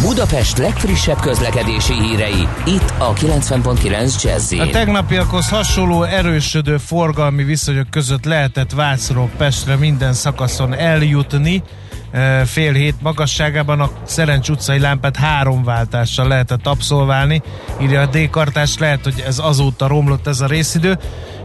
[0.00, 8.24] Budapest legfrissebb közlekedési hírei, itt a 90.9 jazz A tegnapiakhoz hasonló erősödő forgalmi viszonyok között
[8.24, 11.62] lehetett Vácról Pestre minden szakaszon eljutni.
[12.10, 17.42] E, Fél hét magasságában a Szerencs utcai lámpát három váltással lehetett abszolválni.
[17.80, 20.98] Írja a D-kartás, lehet, hogy ez azóta romlott ez a részidő.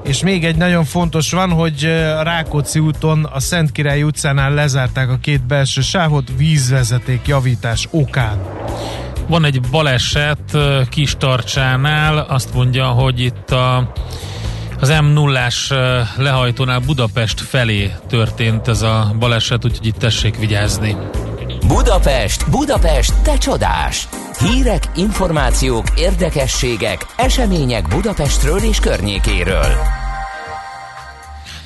[0.05, 1.83] És még egy nagyon fontos van, hogy
[2.21, 8.41] Rákóczi úton a Szent Király utcánál lezárták a két belső sávot vízvezeték javítás okán.
[9.27, 13.91] Van egy baleset ö, Kis Tarcsánál, azt mondja, hogy itt a,
[14.79, 20.95] az M0-ás ö, lehajtónál Budapest felé történt ez a baleset, úgyhogy itt tessék vigyázni.
[21.67, 24.07] Budapest, Budapest, te csodás!
[24.39, 29.73] Hírek, információk, érdekességek, események Budapestről és környékéről.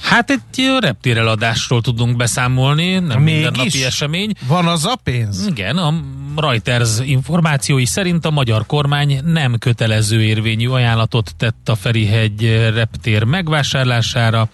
[0.02, 4.32] Hát egy reptéreladásról tudunk beszámolni, nem mindennapi esemény.
[4.48, 5.48] Van az a pénz?
[5.48, 5.94] Igen, a
[6.36, 14.50] Reuters információi szerint a magyar kormány nem kötelező érvényű ajánlatot tett a Ferihegy reptér megvásárlására.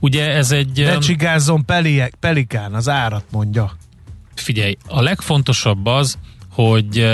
[0.00, 0.84] Ugye ez egy...
[0.84, 3.76] Ne csigázzon peliek, pelikán, az árat mondja.
[4.40, 6.18] Figyelj, a legfontosabb az,
[6.50, 7.06] hogy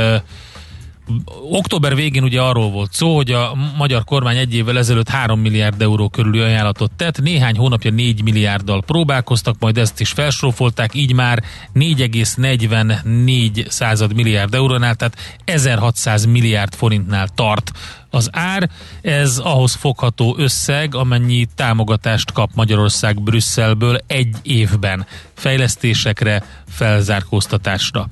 [1.51, 5.83] október végén ugye arról volt szó, hogy a magyar kormány egy évvel ezelőtt 3 milliárd
[5.83, 11.43] euró körüli ajánlatot tett, néhány hónapja 4 milliárddal próbálkoztak, majd ezt is felsrófolták, így már
[11.75, 17.73] 4,44 század milliárd eurónál, tehát 1600 milliárd forintnál tart
[18.11, 18.71] az ár.
[19.03, 28.09] Ez ahhoz fogható összeg, amennyi támogatást kap Magyarország Brüsszelből egy évben fejlesztésekre, felzárkóztatásra.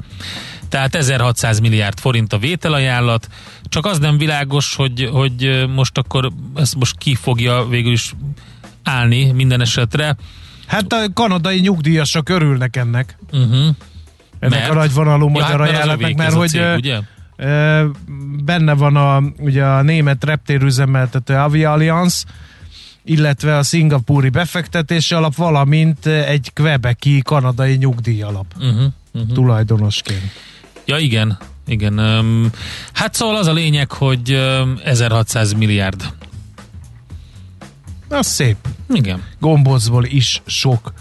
[0.72, 3.28] Tehát 1600 milliárd forint a vételajánlat,
[3.64, 8.14] csak az nem világos, hogy, hogy most akkor ezt most ki fogja végül is
[8.82, 10.16] állni minden esetre.
[10.66, 13.18] Hát a kanadai nyugdíjasok örülnek ennek.
[13.32, 13.66] Uh-huh.
[14.38, 14.70] Ennek Mert?
[14.70, 16.98] a nagyvonalú Ja, magyar hát mert az ajánlatnak, mert hogy cég, ugye?
[18.44, 22.24] benne van a, ugye a német reptérüzemeltető Avia Alliance,
[23.04, 28.92] illetve a szingapúri befektetési alap, valamint egy kvebeki kanadai nyugdíjalap Uh-huh.
[29.12, 29.32] Uh-huh.
[29.32, 30.32] tulajdonosként.
[30.92, 31.38] Ja, igen.
[31.66, 32.00] Igen.
[32.92, 36.12] Hát szóval az a lényeg, hogy öm, 1600 milliárd.
[38.08, 38.56] Az szép.
[38.88, 39.22] Igen.
[39.40, 40.92] Gombócból is sok.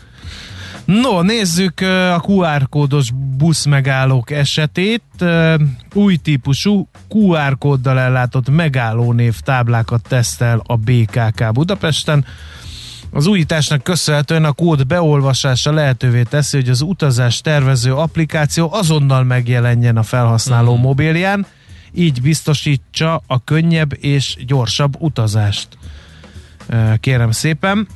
[0.86, 1.80] No, nézzük
[2.16, 5.04] a QR kódos buszmegállók esetét.
[5.94, 12.26] Új típusú QR kóddal ellátott megállónév táblákat tesztel a BKK Budapesten.
[13.14, 19.98] Az újításnak köszönhetően a kód beolvasása lehetővé teszi, hogy az utazás tervező applikáció azonnal megjelenjen
[19.98, 20.82] a felhasználó Mhm.
[20.82, 21.46] mobilján,
[21.94, 25.68] így biztosítsa a könnyebb és gyorsabb utazást.
[27.00, 27.88] Kérem szépen.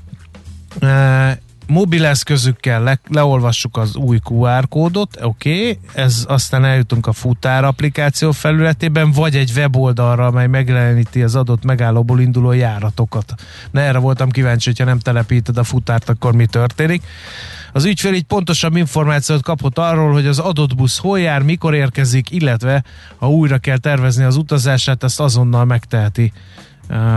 [1.67, 5.80] Mobileszközükkel le, leolvassuk az új QR kódot, oké, okay.
[5.93, 12.19] ez aztán eljutunk a futár applikáció felületében, vagy egy weboldalra, amely megjeleníti az adott megállóból
[12.19, 13.34] induló járatokat.
[13.71, 17.04] Na erre voltam kíváncsi, hogyha nem telepíted a futárt, akkor mi történik.
[17.75, 22.32] Az ügyfél így pontosabb információt kapott arról, hogy az adott busz hol jár, mikor érkezik,
[22.32, 22.84] illetve
[23.17, 26.32] ha újra kell tervezni az utazását, ezt azonnal megteheti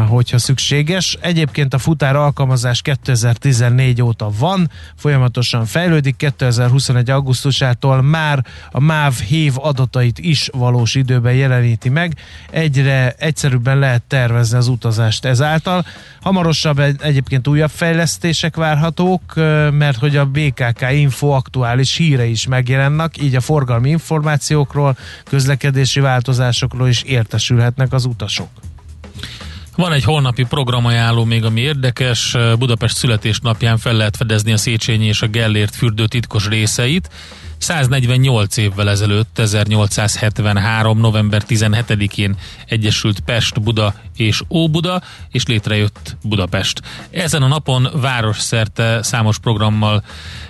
[0.09, 1.19] hogyha szükséges.
[1.21, 7.11] Egyébként a futár alkalmazás 2014 óta van, folyamatosan fejlődik, 2021.
[7.11, 12.17] augusztusától már a MÁV hév adatait is valós időben jeleníti meg,
[12.51, 15.85] egyre egyszerűbben lehet tervezni az utazást ezáltal.
[16.21, 19.35] Hamarosabb egyébként újabb fejlesztések várhatók,
[19.71, 26.89] mert hogy a BKK Info aktuális híre is megjelennek, így a forgalmi információkról, közlekedési változásokról
[26.89, 28.49] is értesülhetnek az utasok.
[29.79, 32.37] Van egy holnapi programajánló még, ami érdekes.
[32.59, 37.11] Budapest születésnapján fel lehet fedezni a Széchenyi és a Gellért fürdő titkos részeit.
[37.59, 40.99] 148 évvel ezelőtt, 1873.
[40.99, 46.83] november 17-én egyesült Pest, Buda és Óbuda, és létrejött Budapest.
[47.11, 50.03] Ezen a napon városszerte számos programmal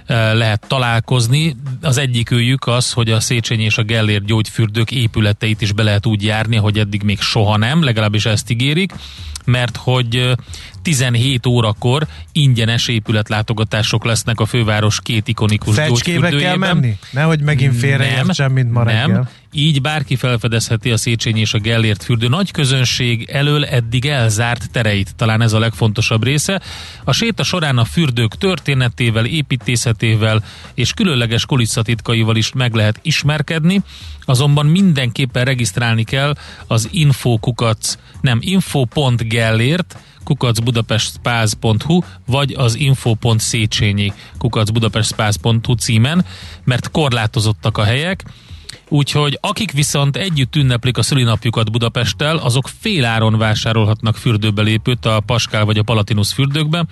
[0.07, 1.57] eh, lehet találkozni.
[1.83, 6.07] Az egyik őjük az, hogy a Széchenyi és a Gellért gyógyfürdők épületeit is be lehet
[6.07, 8.93] úgy járni, hogy eddig még soha nem, legalábbis ezt ígérik
[9.49, 10.37] mert hogy
[10.83, 16.99] 17 órakor ingyenes épületlátogatások lesznek a főváros két ikonikus Fecskébe kell menni?
[17.11, 19.07] Nehogy megint félreértsem, mint ma reggel.
[19.07, 24.71] Nem, így bárki felfedezheti a Széchenyi és a Gellért fürdő nagy közönség elől eddig elzárt
[24.71, 25.15] tereit.
[25.17, 26.61] Talán ez a legfontosabb része.
[27.05, 33.83] A séta során a fürdők történetével, építészetével és különleges kulisszatitkaival is meg lehet ismerkedni,
[34.25, 36.35] azonban mindenképpen regisztrálni kell
[36.67, 39.97] az infokukac, nem info.gellért,
[40.29, 46.25] kukacbudapestspáz.hu vagy az info.széchenyi kukacbudapestspáz.hu címen,
[46.65, 48.25] mert korlátozottak a helyek,
[48.89, 55.79] Úgyhogy akik viszont együtt ünneplik a szülinapjukat Budapesttel, azok féláron vásárolhatnak fürdőbelépőt a Paskál vagy
[55.79, 56.85] a Palatinus fürdőkbe.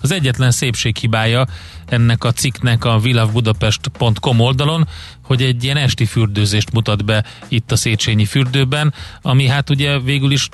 [0.00, 1.46] Az egyetlen szépséghibája
[1.86, 4.88] ennek a cikknek a vilavbudapest.com oldalon,
[5.32, 10.30] hogy egy ilyen esti fürdőzést mutat be itt a Széchenyi fürdőben, ami hát ugye végül
[10.30, 10.48] is,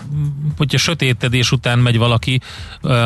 [0.57, 2.41] hogyha sötétedés után megy valaki,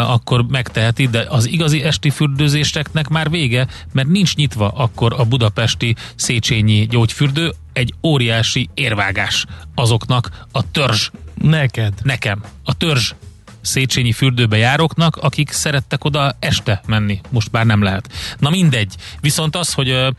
[0.07, 5.95] akkor megteheti, de az igazi esti fürdőzéseknek már vége, mert nincs nyitva akkor a budapesti
[6.15, 11.11] Széchenyi gyógyfürdő, egy óriási érvágás azoknak a törzs.
[11.35, 11.93] Neked.
[12.03, 12.43] Nekem.
[12.65, 13.13] A törzs
[13.61, 17.21] Széchenyi fürdőbe járóknak, akik szerettek oda este menni.
[17.29, 18.13] Most már nem lehet.
[18.39, 18.95] Na mindegy.
[19.21, 20.15] Viszont az, hogy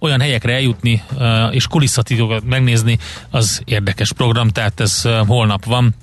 [0.00, 2.98] olyan helyekre eljutni ö, és kulisszatitokat megnézni,
[3.30, 5.94] az érdekes program, tehát ez ö, holnap van.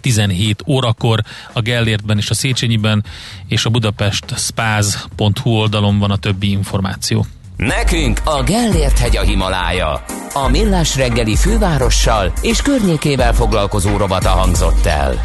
[0.00, 1.20] 17 órakor
[1.52, 3.04] a Gellértben és a Széchenyiben
[3.46, 7.26] és a Budapest spáz.hu oldalon van a többi információ.
[7.56, 10.04] Nekünk a Gellért hegy a Himalája.
[10.32, 15.20] A Millás reggeli fővárossal és környékével foglalkozó robata hangzott el.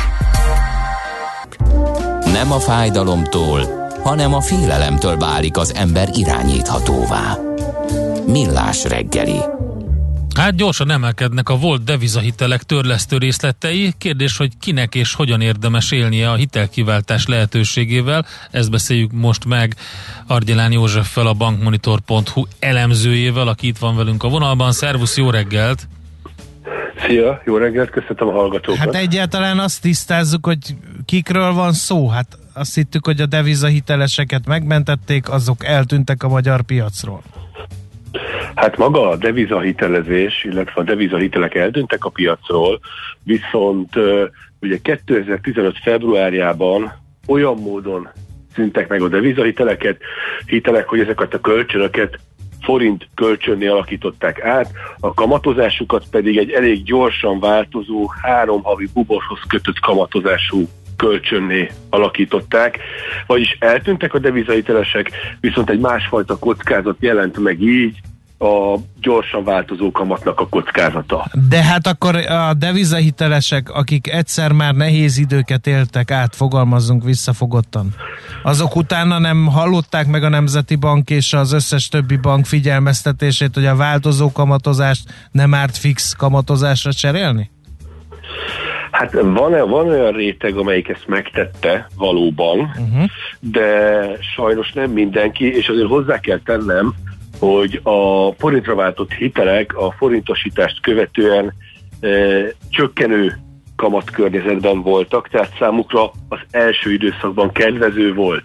[2.25, 7.37] Nem a fájdalomtól, hanem a félelemtől válik az ember irányíthatóvá.
[8.27, 9.39] Millás reggeli.
[10.35, 13.93] Hát gyorsan emelkednek a volt devizahitelek törlesztő részletei.
[13.97, 18.25] Kérdés, hogy kinek és hogyan érdemes élnie a hitelkiváltás lehetőségével.
[18.51, 19.75] Ezt beszéljük most meg
[20.27, 24.71] Argyelán Józseffel, a bankmonitor.hu elemzőjével, aki itt van velünk a vonalban.
[24.71, 25.87] Szervusz, jó reggelt!
[27.05, 28.79] Szia, jó reggelt, köszönöm a hallgatókat.
[28.79, 30.57] Hát egyáltalán azt tisztázzuk, hogy
[31.05, 32.07] kikről van szó.
[32.09, 37.21] Hát azt hittük, hogy a devizahiteleseket megmentették, azok eltűntek a magyar piacról.
[38.55, 42.79] Hát maga a devizahitelezés, illetve a devizahitelek eltűntek a piacról,
[43.23, 43.95] viszont
[44.61, 46.93] ugye 2015 februárjában
[47.27, 48.09] olyan módon
[48.55, 49.97] szüntek meg a devizahiteleket,
[50.45, 52.19] hitelek, hogy ezeket a kölcsönöket
[52.61, 59.79] forint kölcsönné alakították át, a kamatozásukat pedig egy elég gyorsan változó három havi buborhoz kötött
[59.79, 62.79] kamatozású kölcsönné alakították,
[63.27, 67.99] vagyis eltűntek a devizahitelesek, viszont egy másfajta kockázat jelent meg így,
[68.39, 71.25] a gyorsan változó kamatnak a kockázata.
[71.49, 77.95] De hát akkor a devizahitelesek, akik egyszer már nehéz időket éltek át, fogalmazzunk visszafogottan,
[78.43, 83.65] azok utána nem hallották meg a Nemzeti Bank és az összes többi bank figyelmeztetését, hogy
[83.65, 87.49] a változó kamatozást nem árt fix kamatozásra cserélni?
[88.91, 93.09] Hát van, van olyan réteg, amelyik ezt megtette valóban, uh-huh.
[93.39, 94.01] de
[94.35, 96.93] sajnos nem mindenki, és azért hozzá kell tennem,
[97.39, 101.53] hogy a forintra váltott hitelek a forintosítást követően
[101.99, 102.09] e,
[102.69, 103.37] csökkenő
[103.75, 108.43] kamatkörnyezetben voltak, tehát számukra az első időszakban kedvező volt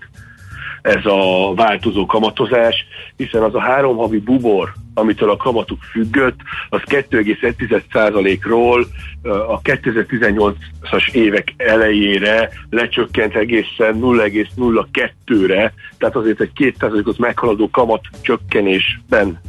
[0.82, 2.84] ez a változó kamatozás,
[3.16, 8.86] hiszen az a három havi bubor, amitől a kamatuk függött, az 2,1%-ról
[9.22, 19.40] a 2018-as évek elejére lecsökkent egészen 0,02-re, tehát azért egy 2%-ot meghaladó kamat csökkenésben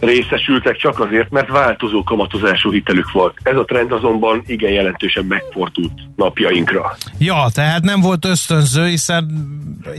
[0.00, 3.34] részesültek csak azért, mert változó kamatozású hitelük volt.
[3.42, 6.96] Ez a trend azonban igen jelentősen megfordult napjainkra.
[7.18, 9.30] Ja, tehát nem volt ösztönző, hiszen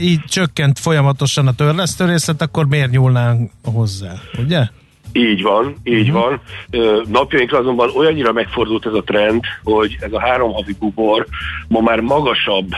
[0.00, 4.66] így csökkent folyamatosan a törlesztő részlet, akkor miért nyúlnánk hozzá, ugye?
[5.12, 6.38] Így van, így uh-huh.
[6.70, 7.02] van.
[7.06, 11.26] Napjainkra azonban olyannyira megfordult ez a trend, hogy ez a három havi bubor
[11.68, 12.68] ma már magasabb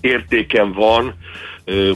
[0.00, 1.14] értéken van,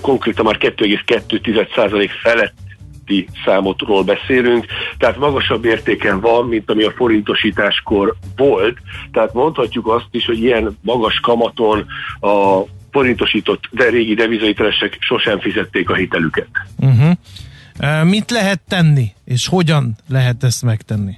[0.01, 4.67] konkrétan már 2,2% feletti számotról beszélünk,
[4.99, 8.79] tehát magasabb értéken van, mint ami a forintosításkor volt,
[9.13, 11.87] tehát mondhatjuk azt is, hogy ilyen magas kamaton
[12.21, 12.61] a
[12.91, 16.49] forintosított, de régi devizaitelesek sosem fizették a hitelüket.
[16.77, 17.11] Uh-huh.
[18.05, 21.17] Mit lehet tenni, és hogyan lehet ezt megtenni?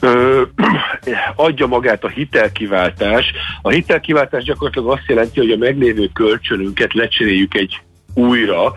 [0.00, 0.42] Ö,
[1.36, 3.32] adja magát a hitelkiváltás.
[3.62, 7.80] A hitelkiváltás gyakorlatilag azt jelenti, hogy a meglévő kölcsönünket lecseréljük egy
[8.14, 8.74] újra.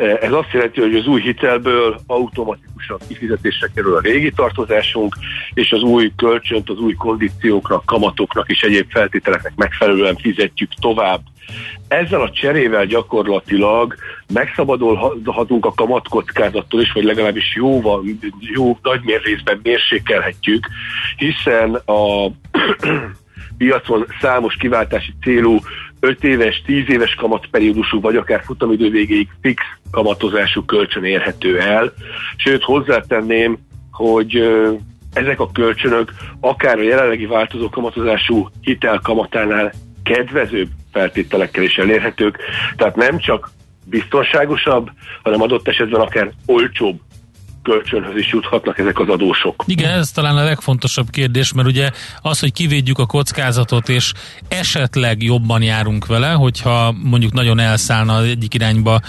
[0.00, 5.16] Ez azt jelenti, hogy az új hitelből automatikusan kifizetésre kerül a régi tartozásunk,
[5.54, 11.20] és az új kölcsönt az új kondícióknak, kamatoknak és egyéb feltételeknek megfelelően fizetjük tovább.
[11.88, 13.94] Ezzel a cserével gyakorlatilag
[14.32, 18.04] megszabadulhatunk a kamatkockázattól is, vagy legalábbis jóval,
[18.40, 20.66] jó nagy részben mérsékelhetjük,
[21.16, 22.26] hiszen a
[23.60, 25.58] piacon számos kiváltási célú
[26.00, 31.92] 5 éves, 10 éves kamatperiódusú, vagy akár futamidő végéig fix kamatozású kölcsön érhető el.
[32.36, 33.58] Sőt, hozzátenném,
[33.90, 34.34] hogy
[35.12, 42.38] ezek a kölcsönök akár a jelenlegi változó kamatozású hitel kamatánál kedvezőbb feltételekkel is elérhetők.
[42.76, 43.50] Tehát nem csak
[43.84, 44.90] biztonságosabb,
[45.22, 47.00] hanem adott esetben akár olcsóbb
[47.62, 49.64] kölcsönhöz is juthatnak ezek az adósok.
[49.66, 51.90] Igen, ez talán a legfontosabb kérdés, mert ugye
[52.22, 54.12] az, hogy kivédjük a kockázatot, és
[54.48, 59.00] esetleg jobban járunk vele, hogyha mondjuk nagyon elszállna egyik irányba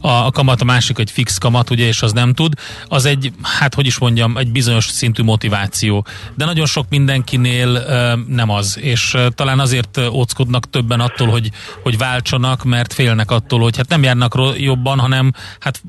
[0.00, 2.52] a, a kamat, a másik egy fix kamat, ugye, és az nem tud,
[2.88, 6.06] az egy, hát hogy is mondjam, egy bizonyos szintű motiváció.
[6.34, 11.50] De nagyon sok mindenkinél uh, nem az, és uh, talán azért óckodnak többen attól, hogy,
[11.82, 15.82] hogy váltsanak, mert félnek attól, hogy hát nem járnak jobban, hanem hát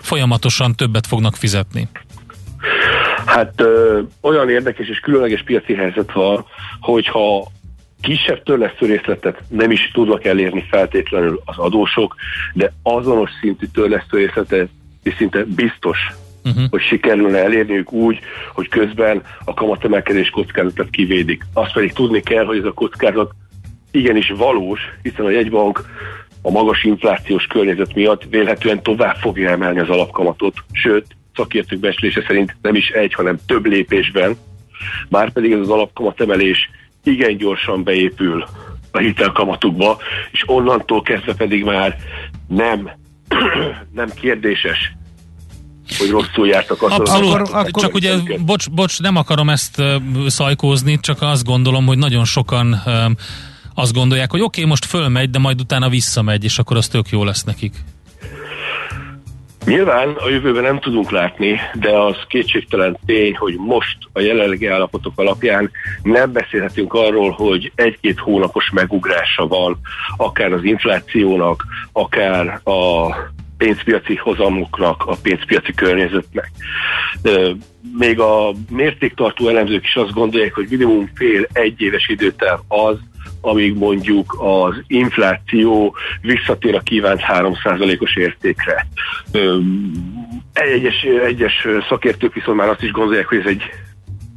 [0.00, 1.88] folyamatosan többet fognak fizetni.
[3.24, 6.44] Hát ö, olyan érdekes és különleges piaci helyzet van,
[6.80, 7.46] hogyha
[8.04, 12.14] kisebb törlesztő részletet nem is tudnak elérni feltétlenül az adósok,
[12.54, 14.68] de azonos szintű törlesztő részletet
[15.02, 15.98] és szinte biztos,
[16.44, 16.64] uh-huh.
[16.70, 18.18] hogy sikerülne elérniük úgy,
[18.54, 21.42] hogy közben a kamatemelkedés kockázatot kivédik.
[21.52, 23.30] Azt pedig tudni kell, hogy ez a kockázat
[23.90, 25.84] igenis valós, hiszen a jegybank
[26.42, 32.56] a magas inflációs környezet miatt vélhetően tovább fogja emelni az alapkamatot, sőt, szakértők becslése szerint
[32.62, 34.36] nem is egy, hanem több lépésben,
[35.08, 36.70] már pedig ez az alapkamatemelés
[37.04, 38.44] igen gyorsan beépül
[38.90, 39.98] a hitelkamatukba,
[40.30, 41.96] és onnantól kezdve pedig már
[42.48, 42.90] nem,
[43.92, 44.92] nem kérdéses,
[45.98, 46.82] hogy rosszul jártak.
[46.82, 49.94] Abszolút, akkor, akkor, csak ugye, bocs, bocs, nem akarom ezt uh,
[50.26, 53.10] szajkózni, csak azt gondolom, hogy nagyon sokan uh,
[53.74, 57.08] azt gondolják, hogy oké, okay, most fölmegy, de majd utána visszamegy, és akkor az tök
[57.08, 57.74] jó lesz nekik.
[59.66, 65.12] Nyilván a jövőben nem tudunk látni, de az kétségtelen tény, hogy most a jelenlegi állapotok
[65.16, 65.70] alapján
[66.02, 69.78] nem beszélhetünk arról, hogy egy-két hónapos megugrása van,
[70.16, 73.14] akár az inflációnak, akár a
[73.56, 76.50] pénzpiaci hozamoknak, a pénzpiaci környezetnek.
[77.98, 82.96] Még a mértéktartó elemzők is azt gondolják, hogy minimum fél egy éves időterv az,
[83.44, 88.86] amíg mondjuk az infláció visszatér a kívánt 3%-os értékre.
[90.52, 93.62] Egyes, egyes szakértők viszont már azt is gondolják, hogy ez egy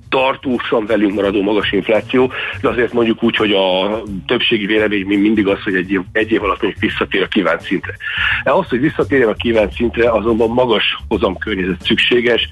[0.10, 2.32] tartósan velünk maradó magas infláció,
[2.62, 6.44] de azért mondjuk úgy, hogy a többségi vélemény mindig az, hogy egy év, egy év
[6.44, 7.96] alatt mondjuk visszatér a kívánt szintre.
[8.44, 12.50] Ahhoz, hogy visszatérjen a kívánt szintre, azonban magas hozamkörnyezet szükséges,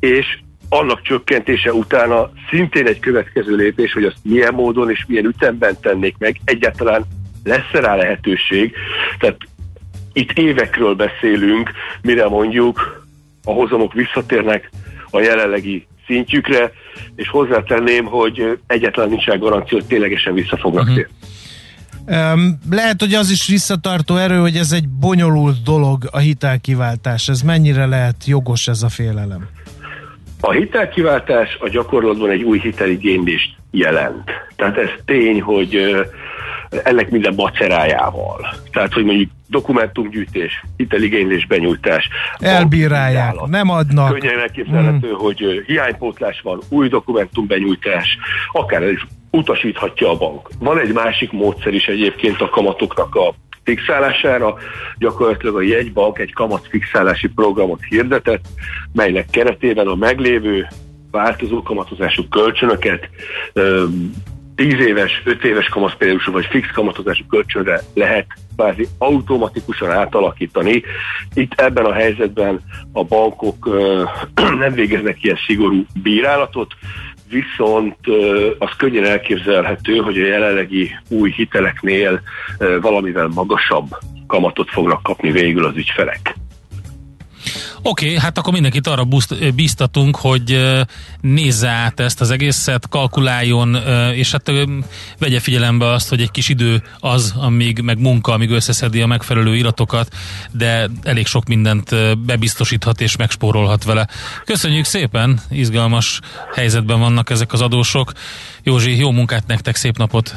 [0.00, 0.38] és
[0.68, 6.16] annak csökkentése utána szintén egy következő lépés, hogy azt milyen módon és milyen ütemben tennék
[6.18, 7.04] meg, egyáltalán
[7.44, 8.72] lesz rá lehetőség.
[9.18, 9.36] Tehát
[10.12, 11.70] itt évekről beszélünk,
[12.02, 13.06] mire mondjuk
[13.44, 14.70] a hozamok visszatérnek
[15.10, 16.72] a jelenlegi szintjükre,
[17.16, 20.96] és hozzátenném, hogy egyetlen nincs garancia, hogy ténylegesen vissza fognak uh-huh.
[20.96, 21.12] térni.
[22.10, 27.28] Um, lehet, hogy az is visszatartó erő, hogy ez egy bonyolult dolog a hitelkiváltás.
[27.28, 29.48] Ez mennyire lehet jogos ez a félelem?
[30.40, 34.30] A hitelkiváltás a gyakorlatban egy új hiteligénylést jelent.
[34.56, 35.96] Tehát ez tény, hogy
[36.82, 38.54] ennek minden macerájával.
[38.72, 42.08] Tehát, hogy mondjuk dokumentumgyűjtés, hiteligénylés benyújtás.
[42.38, 44.18] Elbírálják, nem adnak.
[44.18, 45.16] Könnyen elképzelhető, mm.
[45.16, 48.18] hogy hiánypótlás van, új dokumentumbenyújtás,
[48.52, 50.48] akár el is utasíthatja a bank.
[50.58, 53.34] Van egy másik módszer is egyébként a kamatoknak a
[53.68, 54.56] fixálására.
[54.98, 58.44] Gyakorlatilag a jegybank egy kamatfixálási programot hirdetett,
[58.92, 60.66] melynek keretében a meglévő
[61.10, 63.08] változó kamatozású kölcsönöket
[64.54, 70.82] 10 éves, 5 éves kamaszperiódusú vagy fix kamatozású kölcsönre lehet kvázi automatikusan átalakítani.
[71.34, 72.60] Itt ebben a helyzetben
[72.92, 73.68] a bankok
[74.64, 76.74] nem végeznek ilyen szigorú bírálatot,
[77.30, 77.96] viszont
[78.58, 82.20] az könnyen elképzelhető, hogy a jelenlegi új hiteleknél
[82.80, 83.88] valamivel magasabb
[84.26, 86.34] kamatot fognak kapni végül az ügyfelek.
[87.82, 89.06] Oké, okay, hát akkor mindenkit arra
[89.54, 90.74] bíztatunk, hogy
[91.20, 93.76] nézze át ezt az egészet, kalkuláljon,
[94.14, 94.50] és hát
[95.18, 99.56] vegye figyelembe azt, hogy egy kis idő az, amíg meg munka, amíg összeszedi a megfelelő
[99.56, 100.14] iratokat,
[100.52, 104.08] de elég sok mindent bebiztosíthat és megspórolhat vele.
[104.44, 106.20] Köszönjük szépen, izgalmas
[106.54, 108.12] helyzetben vannak ezek az adósok.
[108.62, 110.34] Józsi, jó munkát nektek, szép napot!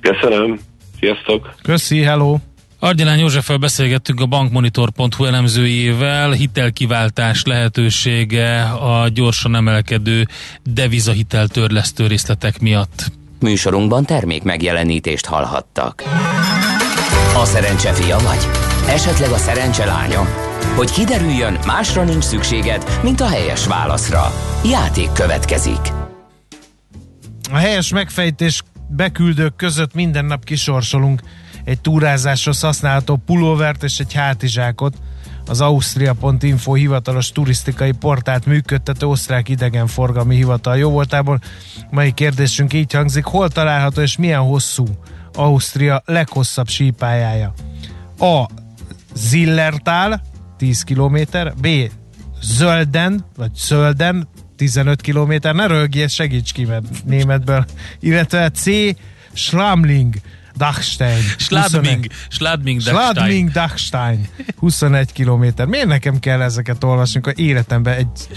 [0.00, 0.58] Köszönöm,
[0.98, 1.54] sziasztok!
[1.62, 2.38] Köszi, hello!
[2.80, 10.26] Argyalán Józseffel beszélgettünk a bankmonitor.hu elemzőjével, hitelkiváltás lehetősége a gyorsan emelkedő
[10.62, 13.12] devizahitel törlesztő részletek miatt.
[13.40, 16.02] Műsorunkban termék megjelenítést hallhattak.
[17.34, 18.46] A szerencse fia vagy?
[18.88, 20.26] Esetleg a szerencse lánya?
[20.76, 24.32] Hogy kiderüljön, másra nincs szükséged, mint a helyes válaszra.
[24.64, 25.92] Játék következik.
[27.50, 31.20] A helyes megfejtés beküldők között minden nap kisorsolunk
[31.68, 34.96] egy túrázáshoz használható pulóvert és egy hátizsákot.
[35.46, 41.40] Az Austria.info hivatalos turisztikai portált működtető osztrák idegenforgalmi hivatal jó voltából.
[41.90, 44.84] Mai kérdésünk így hangzik, hol található és milyen hosszú
[45.34, 47.52] Ausztria leghosszabb sípájája?
[48.18, 48.46] A.
[49.14, 50.20] Zillertal
[50.56, 51.16] 10 km,
[51.60, 51.68] B.
[52.42, 57.64] Zölden, vagy Zölden 15 km, ne rögjél, segíts ki, mert németből,
[58.00, 58.66] illetve C.
[59.32, 60.14] Schramling
[60.58, 61.22] Dachstein.
[61.36, 63.12] Schladming, Schladming, Dachstein.
[63.14, 64.28] Schladming, Dachstein.
[64.56, 65.66] 21 kilométer.
[65.66, 68.28] Miért nekem kell ezeket olvasni, amikor életemben egy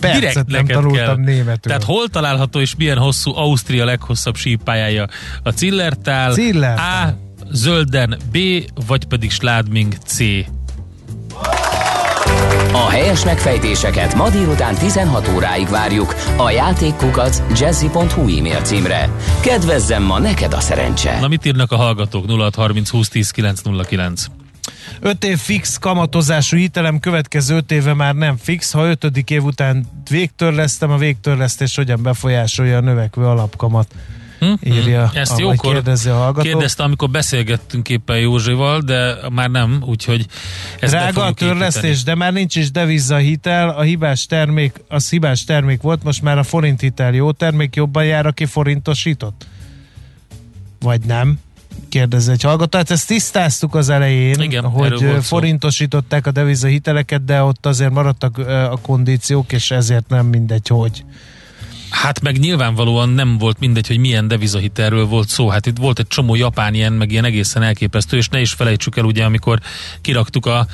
[0.00, 1.34] percet Direkt nem tanultam kell.
[1.34, 1.58] németül.
[1.60, 5.06] Tehát hol található és milyen hosszú Ausztria leghosszabb sípájája?
[5.42, 7.06] A Zillertal, Zillertal.
[7.06, 7.18] A,
[7.52, 8.38] Zölden B,
[8.86, 10.18] vagy pedig Schladming C.
[12.72, 19.10] A helyes megfejtéseket ma délután 16 óráig várjuk a játékkukac jazzy.hu e-mail címre.
[19.40, 21.20] Kedvezzem ma neked a szerencse!
[21.20, 24.24] Na mit írnak a hallgatók 0630 20 10 909?
[25.00, 28.72] 5 év fix kamatozású hitelem, következő 5 éve már nem fix.
[28.72, 29.30] Ha 5.
[29.30, 33.94] év után végtörlesztem, a végtörlesztés hogyan befolyásolja a növekvő alapkamat?
[34.38, 34.52] Hm?
[34.62, 35.16] írja, hm.
[35.16, 36.48] Ezt jókor kérdezi a hallgató.
[36.48, 40.26] kérdezte, amikor beszélgettünk éppen Józsival, de már nem, úgyhogy
[40.80, 45.44] ez Drága a törlesztés, de már nincs is deviza hitel, a hibás termék, az hibás
[45.44, 49.46] termék volt, most már a forint hitel jó termék, jobban jár, aki forintosított?
[50.80, 51.38] Vagy nem?
[51.88, 52.78] kérdez egy hallgató.
[52.78, 58.38] Hát ezt tisztáztuk az elején, Igen, hogy forintosították a deviza hiteleket, de ott azért maradtak
[58.48, 61.04] a kondíciók, és ezért nem mindegy, hogy.
[61.94, 65.48] Hát meg nyilvánvalóan nem volt mindegy, hogy milyen devizahitelről volt szó.
[65.48, 68.96] Hát itt volt egy csomó japán ilyen, meg ilyen egészen elképesztő, és ne is felejtsük
[68.96, 69.60] el ugye, amikor
[70.00, 70.66] kiraktuk a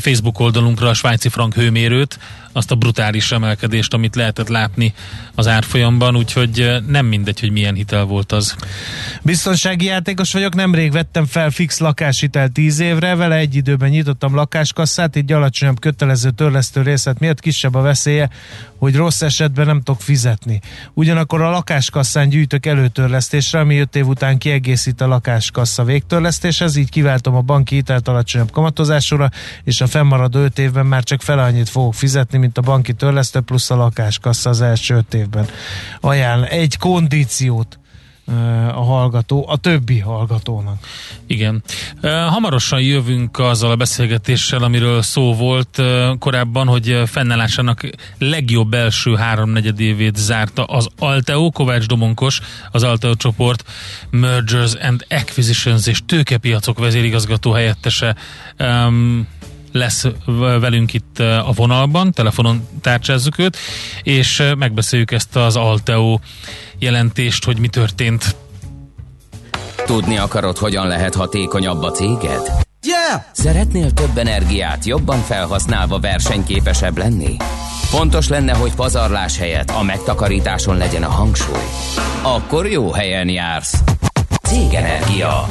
[0.00, 2.18] Facebook oldalunkra a svájci frank hőmérőt,
[2.56, 4.94] azt a brutális emelkedést, amit lehetett látni
[5.34, 8.56] az árfolyamban, úgyhogy nem mindegy, hogy milyen hitel volt az.
[9.22, 15.16] Biztonsági játékos vagyok, nemrég vettem fel fix lakáshitel 10 évre, vele egy időben nyitottam lakáskasszát,
[15.16, 18.30] így alacsonyabb kötelező törlesztő részlet miatt kisebb a veszélye,
[18.78, 20.60] hogy rossz esetben nem tudok fizetni.
[20.92, 27.34] Ugyanakkor a lakáskasszán gyűjtök előtörlesztésre, ami 5 év után kiegészít a lakáskassa végtörlesztéshez, így kiváltom
[27.34, 29.30] a banki hitelt alacsonyabb kamatozásúra,
[29.64, 33.40] és a fennmaradó 5 évben már csak fel annyit fogok fizetni, mint a banki törlesztő
[33.40, 35.46] plusz a lakáskassa az első 5 évben.
[36.00, 37.78] Ajánl egy kondíciót
[38.74, 40.86] a hallgató, a többi hallgatónak.
[41.26, 41.62] Igen.
[42.02, 45.82] Hamarosan jövünk azzal a beszélgetéssel, amiről szó volt
[46.18, 53.64] korábban, hogy fennállásának legjobb első háromnegyed évét zárta az Alteo, Kovács Domonkos, az Alteo csoport
[54.10, 58.16] Mergers and Acquisitions és tőkepiacok vezérigazgató helyettese.
[59.74, 60.06] Lesz
[60.36, 63.56] velünk itt a vonalban, telefonon tárcsázzuk őt,
[64.02, 66.18] és megbeszéljük ezt az Alteo
[66.78, 68.36] jelentést, hogy mi történt.
[69.86, 72.52] Tudni akarod, hogyan lehet hatékonyabb a céged?
[72.82, 73.22] Yeah!
[73.32, 77.36] Szeretnél több energiát jobban felhasználva versenyképesebb lenni?
[77.84, 81.64] Fontos lenne, hogy pazarlás helyett a megtakarításon legyen a hangsúly.
[82.22, 83.82] Akkor jó helyen jársz.
[84.42, 85.48] Cégenergia.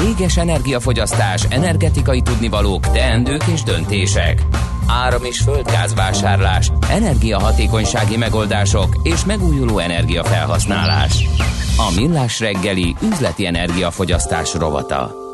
[0.00, 4.42] Céges energiafogyasztás, energetikai tudnivalók, teendők és döntések.
[4.86, 11.28] Áram- és földgázvásárlás, energiahatékonysági megoldások és megújuló energiafelhasználás.
[11.76, 15.25] A Millás reggeli üzleti energiafogyasztás rovata.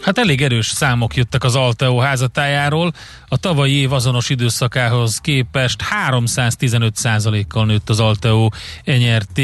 [0.00, 2.92] Hát elég erős számok jöttek az Alteo házatájáról.
[3.28, 8.48] A tavalyi év azonos időszakához képest 315%-kal nőtt az Alteo
[8.84, 9.40] NRT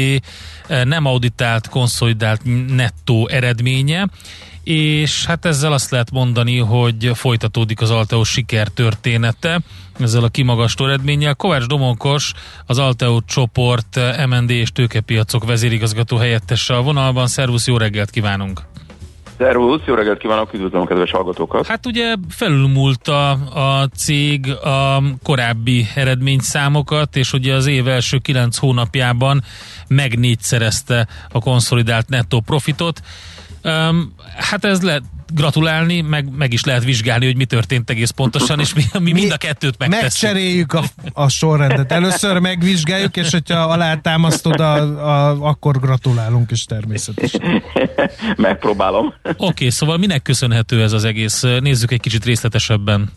[0.83, 4.07] nem auditált, konszolidált nettó eredménye
[4.65, 9.61] és hát ezzel azt lehet mondani, hogy folytatódik az Alteo siker története
[9.99, 11.35] ezzel a kimagastó eredménnyel.
[11.35, 12.31] Kovács Domonkos,
[12.65, 17.27] az Alteo csoport MND és tőkepiacok vezérigazgató helyettese a vonalban.
[17.27, 18.74] Szervusz, jó reggelt kívánunk!
[19.37, 21.67] Szervusz, jó reggelt kívánok, üdvözlöm a kedves hallgatókat!
[21.67, 28.57] Hát ugye felülmúlt a, a cég a korábbi eredményszámokat, és ugye az év első kilenc
[28.57, 29.43] hónapjában
[29.87, 33.01] megnégyszerezte a konszolidált nettó profitot.
[33.63, 35.03] Um, hát ez lehet
[35.33, 39.11] gratulálni, meg, meg is lehet vizsgálni, hogy mi történt egész pontosan, és mi, mi, mi
[39.11, 40.03] mind a kettőt megtesszük.
[40.03, 41.91] Megcseréljük a, a sorrendet.
[41.91, 47.63] Először megvizsgáljuk, és hogyha alátámasztod, a, a, akkor gratulálunk is természetesen.
[48.35, 49.13] Megpróbálom.
[49.23, 51.41] Oké, okay, szóval minek köszönhető ez az egész?
[51.41, 53.11] Nézzük egy kicsit részletesebben.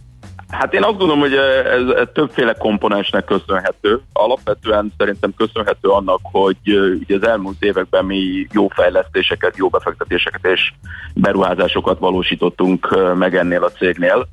[0.49, 4.01] Hát én azt gondolom, hogy ez, ez többféle komponensnek köszönhető.
[4.13, 6.57] Alapvetően szerintem köszönhető annak, hogy
[7.03, 10.73] ugye az elmúlt években mi jó fejlesztéseket, jó befektetéseket és
[11.15, 14.29] beruházásokat valósítottunk meg ennél a cégnél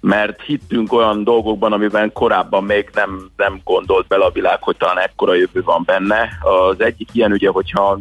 [0.00, 4.98] mert hittünk olyan dolgokban, amiben korábban még nem, nem gondolt bele a világ, hogy talán
[4.98, 6.28] ekkora jövő van benne.
[6.40, 7.98] Az egyik ilyen ugye, hogyha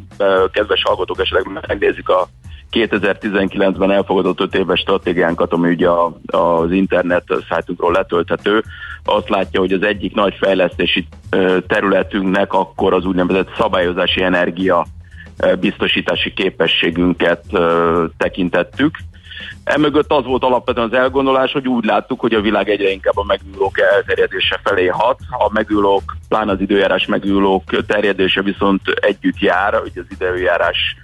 [0.52, 2.28] kedves hallgatók esetleg megnézik a
[2.72, 5.90] 2019-ben elfogadott 5 éves stratégiánkat, ami ugye
[6.26, 8.64] az internet szájtunkról letölthető,
[9.04, 11.08] azt látja, hogy az egyik nagy fejlesztési
[11.68, 14.86] területünknek akkor az úgynevezett szabályozási energia
[15.60, 17.44] biztosítási képességünket
[18.18, 18.98] tekintettük.
[19.64, 23.24] Emögött az volt alapvetően az elgondolás, hogy úgy láttuk, hogy a világ egyre inkább a
[23.24, 25.20] megújulók elterjedése felé hat.
[25.30, 30.96] A megújulók, pláne az időjárás megújulók terjedése viszont együtt jár, hogy az időjárás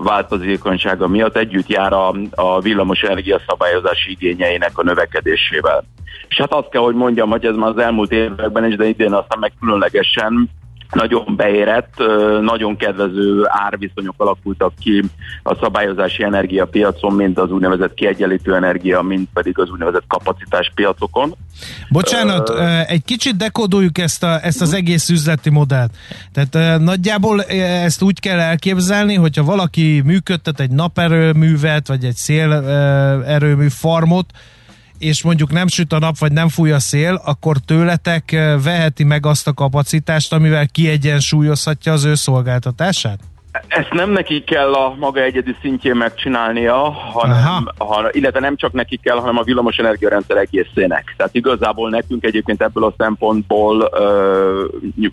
[0.00, 5.84] változékonysága miatt együtt jár a, a villamos energia szabályozási igényeinek a növekedésével.
[6.28, 9.12] És hát azt kell, hogy mondjam, hogy ez már az elmúlt években is, de idén
[9.12, 10.50] aztán meg különlegesen
[10.92, 11.94] nagyon beérett,
[12.40, 15.04] nagyon kedvező árviszonyok alakultak ki
[15.42, 21.34] a szabályozási energiapiacon, mint az úgynevezett kiegyenlítő energia, mint pedig az úgynevezett kapacitás piacokon.
[21.88, 25.90] Bocsánat, uh, egy kicsit dekodoljuk ezt, a, ezt az egész üzleti modellt.
[26.32, 33.68] Tehát uh, nagyjából ezt úgy kell elképzelni, hogyha valaki működtet egy naperőművet, vagy egy szélerőmű
[33.68, 34.30] farmot,
[34.98, 39.04] és mondjuk nem süt a nap, vagy nem fúj a szél, akkor tőletek eh, veheti
[39.04, 43.18] meg azt a kapacitást, amivel kiegyensúlyozhatja az ő szolgáltatását?
[43.68, 48.96] Ezt nem neki kell a maga egyedi szintjén megcsinálnia, hanem, ha, illetve nem csak neki
[48.96, 51.14] kell, hanem a villamos energiarendszer egészének.
[51.16, 54.64] Tehát igazából nekünk egyébként ebből a szempontból ö,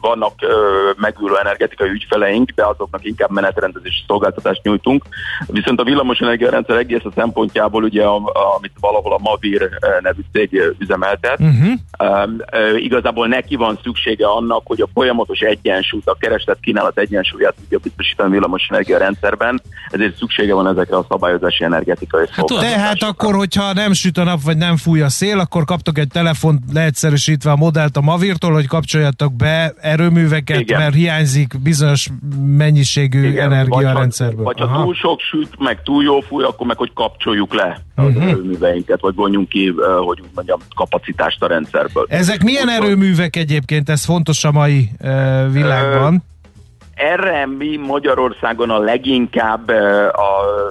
[0.01, 0.55] vannak ö,
[0.97, 5.03] megülő energetikai ügyfeleink, de azoknak inkább menetrendezési szolgáltatást nyújtunk.
[5.47, 9.69] Viszont a villamos energiarendszer egész a szempontjából ugye, a, a, amit valahol a Mavir
[10.01, 11.73] nevű cég üzemeltet, uh-huh.
[11.99, 17.55] ö, ö, igazából neki van szüksége annak, hogy a folyamatos egyensúlyt, a kereslet kínálat egyensúlyát
[17.55, 23.73] tudja biztosítani villamos rendszerben, ezért szüksége van ezekre a szabályozási energetikai hát, Tehát akkor, hogyha
[23.73, 27.55] nem süt a nap, vagy nem fúj a szél, akkor kaptok egy telefont leegyszerűsítve a
[27.55, 30.79] modellt a Mavirtól, hogy kapcsoljatok be erőműveket, Igen.
[30.79, 32.09] mert hiányzik bizonyos
[32.57, 33.51] mennyiségű Igen.
[33.51, 34.43] energia vagy, a rendszerből.
[34.43, 38.15] Vagy ha túl sok süt, meg túl jó fúj, akkor meg hogy kapcsoljuk le uh-huh.
[38.15, 39.73] az erőműveinket, vagy vonjunk ki,
[40.05, 42.05] hogy úgy mondjam, kapacitást a rendszerből.
[42.09, 43.89] Ezek milyen erőművek egyébként?
[43.89, 46.23] Ez fontos a mai uh, világban.
[47.03, 49.69] Erre mi Magyarországon a leginkább
[50.13, 50.29] a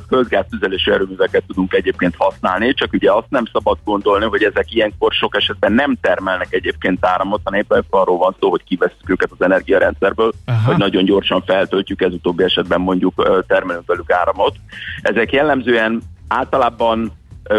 [0.08, 5.36] földgáztüzelésű erőműveket tudunk egyébként használni, csak ugye azt nem szabad gondolni, hogy ezek ilyenkor sok
[5.36, 10.32] esetben nem termelnek egyébként áramot, hanem éppen arról van szó, hogy kiveszünk őket az energiarendszerből,
[10.46, 10.66] Aha.
[10.66, 14.54] hogy nagyon gyorsan feltöltjük, ez utóbbi esetben mondjuk termelünk velük áramot.
[15.02, 17.12] Ezek jellemzően általában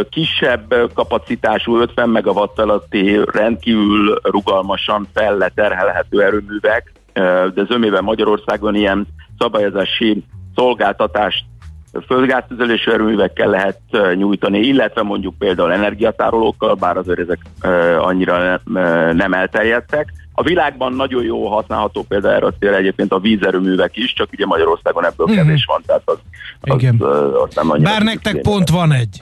[0.10, 6.92] kisebb kapacitású 50 megawatt alatti rendkívül rugalmasan felleterhelhető erőművek,
[7.54, 9.08] de zömében Magyarországon ilyen
[9.38, 10.24] szabályozási
[10.56, 11.46] szolgáltatást
[12.08, 13.80] földgáztüzelésű erőművekkel lehet
[14.16, 17.40] nyújtani, illetve mondjuk például energiatárolókkal, bár azért ezek
[18.00, 18.62] annyira
[19.14, 20.14] nem elterjedtek.
[20.34, 24.46] A világban nagyon jó használható például erre a célra egyébként a vízerőművek is, csak ugye
[24.46, 25.36] Magyarországon ebből mm-hmm.
[25.36, 26.18] kevés van, tehát az,
[26.62, 26.96] az, Igen.
[27.00, 27.90] az, az nem annyira.
[27.90, 29.22] Bár nektek pont van egy.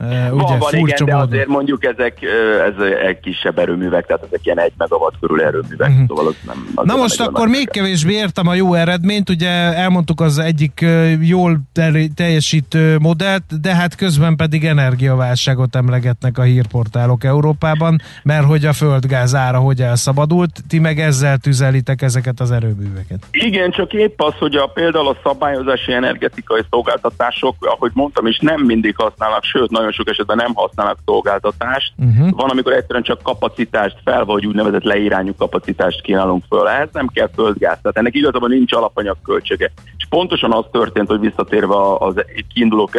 [0.00, 1.28] Uh, ugye, van, van, igen, de módon.
[1.28, 2.74] azért mondjuk ezek ö, ez
[3.08, 6.04] egy kisebb erőművek, tehát ezek ilyen egy megawatt körül erőművek, Mhm.
[6.06, 6.66] szóval az nem...
[6.74, 10.84] Az Na most akkor még kevésbé értem a jó eredményt, ugye elmondtuk az egyik
[11.20, 18.64] jól tel- teljesítő modellt, de hát közben pedig energiaválságot emlegetnek a hírportálok Európában, mert hogy
[18.64, 23.18] a földgáz ára hogy elszabadult, ti meg ezzel tüzelitek ezeket az erőműveket.
[23.30, 28.60] Igen, csak épp az, hogy a, például a szabályozási energetikai szolgáltatások, ahogy mondtam is, nem
[28.60, 31.92] mindig használnak, sőt, nagyon sok esetben nem használnak szolgáltatást.
[31.96, 32.30] Uh-huh.
[32.30, 36.68] Van, amikor egyszerűen csak kapacitást fel, vagy úgynevezett leirányú kapacitást kínálunk föl.
[36.68, 39.72] Ehhez nem kell földgáz, tehát ennek igazából nincs alapanyag költsége.
[39.96, 42.14] És pontosan az történt, hogy visszatérve az
[42.54, 42.90] kiinduló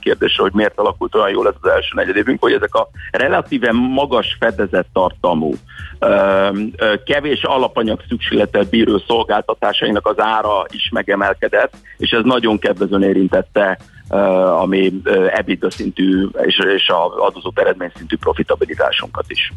[0.00, 4.36] kérdésre, hogy miért alakult olyan jól ez az első negyedévünk, hogy ezek a relatíve magas
[4.40, 5.54] fedezett tartalmú,
[7.04, 13.78] kevés alapanyag szükséglettel bíró szolgáltatásainak az ára is megemelkedett, és ez nagyon kedvezően érintette
[14.60, 19.52] ami uh, EBITDA szintű és, és a adózott eredmény szintű profitabilitásunkat is.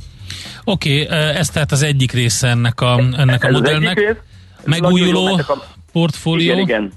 [0.64, 3.98] Oké, okay, ez tehát az egyik része ennek a, ennek a Ez az modellnek.
[3.98, 4.16] rész.
[4.66, 6.54] Megújuló a- portfólió.
[6.54, 6.92] Igen, igen.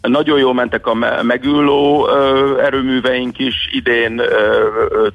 [0.00, 1.66] Nagyon jól mentek a me- megülő
[2.08, 4.20] ö, erőműveink is idén.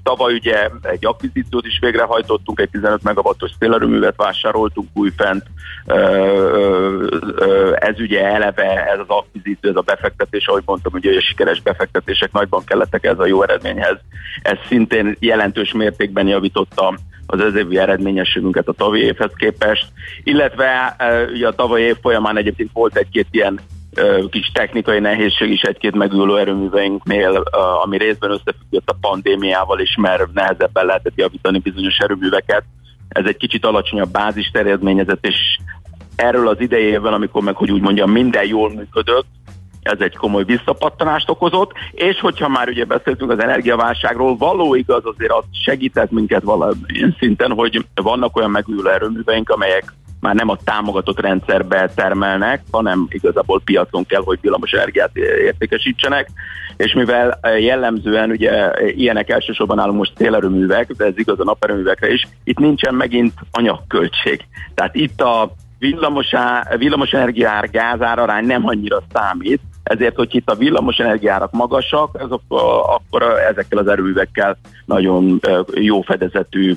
[0.03, 5.43] Tavaly ugye egy akvizíciót is végrehajtottunk, egy 15 megawattos szélerőművet vásároltunk újfent.
[7.75, 12.31] Ez ugye eleve, ez az akvizíció, ez a befektetés, ahogy mondtam, ugye a sikeres befektetések
[12.31, 13.97] nagyban kellettek ez a jó eredményhez.
[14.41, 16.93] Ez szintén jelentős mértékben javította
[17.25, 19.87] az ez évi eredményességünket a tavalyi évhez képest,
[20.23, 20.95] illetve
[21.33, 23.59] ugye a tavalyi év folyamán egyébként volt egy-két ilyen
[24.29, 27.43] kis technikai nehézség is egy-két megülő erőműveinknél,
[27.83, 32.63] ami részben összefüggött a pandémiával is, mert nehezebben lehetett javítani bizonyos erőműveket.
[33.07, 35.35] Ez egy kicsit alacsonyabb bázis terjedményezett, és
[36.15, 39.25] erről az idejében, amikor meg, hogy úgy mondjam, minden jól működött,
[39.81, 45.31] ez egy komoly visszapattanást okozott, és hogyha már ugye beszéltünk az energiaválságról, való igaz azért
[45.31, 49.93] az segített minket valamilyen szinten, hogy vannak olyan megújuló erőműveink, amelyek
[50.23, 56.29] már nem a támogatott rendszerbe termelnek, hanem igazából piacon kell, hogy villamos energiát értékesítsenek,
[56.77, 62.27] és mivel jellemzően ugye ilyenek elsősorban állunk most szélerőművek, de ez igaz a naperőművekre is,
[62.43, 64.45] itt nincsen megint anyagköltség.
[64.73, 66.31] Tehát itt a villamos,
[66.77, 72.41] villamos energiár gázár arány nem annyira számít, ezért, hogy itt a villamos energiárak magasak, azok,
[72.95, 75.39] akkor ezekkel az erőművekkel nagyon
[75.73, 76.75] jó fedezetű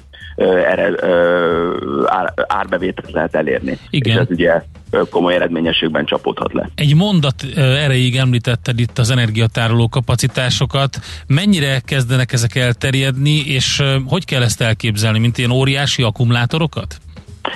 [2.47, 3.79] árbevételt lehet elérni.
[3.91, 4.15] Igen.
[4.15, 4.63] És ez ugye
[5.11, 6.69] komoly eredményességben csapódhat le.
[6.75, 10.99] Egy mondat erejéig említetted itt az energiatároló kapacitásokat.
[11.27, 16.97] Mennyire kezdenek ezek elterjedni, és hogy kell ezt elképzelni, mint ilyen óriási akkumulátorokat?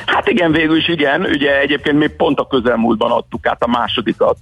[0.07, 1.21] Hát igen, végül is igen.
[1.21, 4.37] Ugye egyébként mi pont a közelmúltban adtuk át a másodikat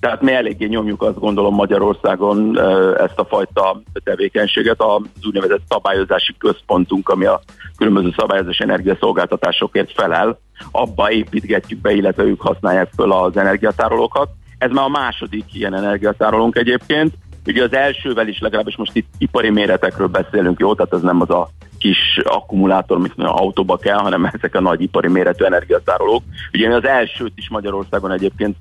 [0.00, 2.58] tehát mi eléggé nyomjuk azt gondolom Magyarországon
[2.98, 4.80] ezt a fajta tevékenységet.
[4.82, 7.40] Az úgynevezett szabályozási központunk, ami a
[7.76, 10.38] különböző szabályozás energiaszolgáltatásokért felel,
[10.70, 14.28] abba építgetjük be, illetve ők használják föl az energiatárolókat.
[14.58, 17.14] Ez már a második ilyen energiatárolónk egyébként.
[17.46, 20.74] Ugye az elsővel is legalábbis most itt ipari méretekről beszélünk, jó?
[20.74, 21.48] Tehát ez nem az a
[21.78, 26.22] kis akkumulátor, amit autóba kell, hanem ezek a nagy ipari méretű energiatárolók.
[26.52, 28.56] Ugye mi az elsőt is Magyarországon egyébként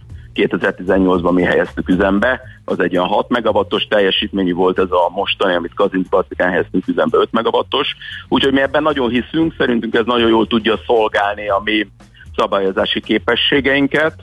[0.47, 5.73] 2018-ban mi helyeztük üzembe, az egy olyan 6 megawattos teljesítményű volt ez a mostani, amit
[5.73, 7.95] Kazincbarcikán helyeztünk üzembe 5 megawattos,
[8.27, 11.87] úgyhogy mi ebben nagyon hiszünk, szerintünk ez nagyon jól tudja szolgálni a mi
[12.35, 14.13] szabályozási képességeinket,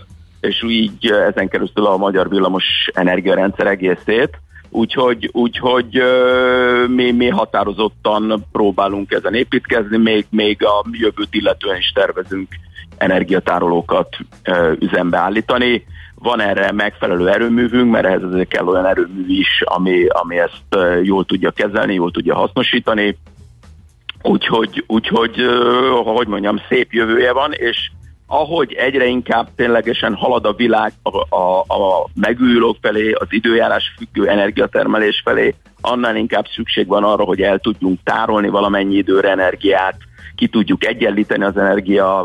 [0.41, 4.41] és így ezen keresztül a magyar villamos energiarendszer egészét,
[4.71, 6.03] Úgyhogy, úgyhogy
[6.89, 12.49] mi, mi határozottan próbálunk ezen építkezni, még, még a jövőt illetően is tervezünk
[12.97, 14.17] energiatárolókat
[14.79, 15.87] üzembe állítani.
[16.19, 21.25] Van erre megfelelő erőművünk, mert ehhez azért kell olyan erőmű is, ami, ami ezt jól
[21.25, 23.19] tudja kezelni, jól tudja hasznosítani.
[24.23, 25.37] Úgyhogy, úgyhogy
[26.05, 27.91] hogy mondjam, szép jövője van, és
[28.27, 34.29] ahogy egyre inkább ténylegesen halad a világ a, a, a megújulók felé, az időjárás függő
[34.29, 39.97] energiatermelés felé, annál inkább szükség van arra, hogy el tudjunk tárolni valamennyi időre energiát,
[40.35, 42.21] ki tudjuk egyenlíteni az energia,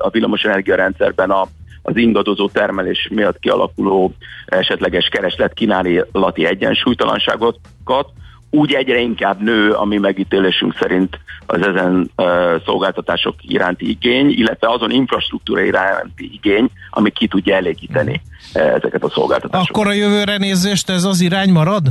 [0.00, 1.46] a villamos energiarendszerben a,
[1.82, 4.14] az ingadozó termelés miatt kialakuló
[4.46, 8.08] esetleges kereslet kínálati egyensúlytalanságokat,
[8.50, 12.26] úgy egyre inkább nő a mi megítélésünk szerint az ezen uh,
[12.64, 18.22] szolgáltatások iránti igény, illetve azon infrastruktúra iránti igény, ami ki tudja elégíteni
[18.54, 19.76] uh, ezeket a szolgáltatásokat.
[19.76, 21.86] Akkor a jövőre nézést ez az irány marad?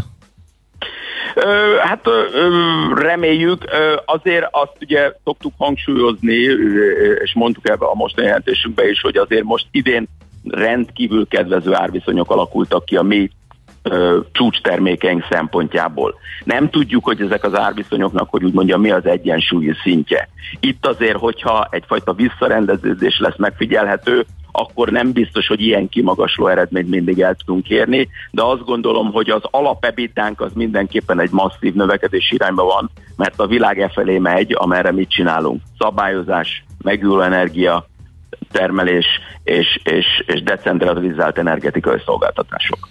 [1.83, 2.05] Hát
[2.95, 3.63] reméljük,
[4.05, 6.35] azért azt ugye szoktuk hangsúlyozni,
[7.23, 10.07] és mondtuk ebbe a mostani jelentésünkbe is, hogy azért most idén
[10.43, 13.29] rendkívül kedvező árviszonyok alakultak ki a mi
[14.31, 16.15] csúcstermékeink szempontjából.
[16.43, 20.29] Nem tudjuk, hogy ezek az árviszonyoknak, hogy úgy mondjam, mi az egyensúlyi szintje.
[20.59, 24.25] Itt azért, hogyha egyfajta visszarendeződés lesz megfigyelhető,
[24.59, 29.29] akkor nem biztos, hogy ilyen kimagasló eredményt mindig el tudunk érni, de azt gondolom, hogy
[29.29, 34.55] az alapebitánk az mindenképpen egy masszív növekedés irányba van, mert a világ e felé megy,
[34.57, 35.61] amerre mit csinálunk.
[35.79, 37.87] Szabályozás, megújuló energia,
[38.51, 39.05] termelés
[39.43, 42.87] és, és, és decentralizált energetikai szolgáltatások.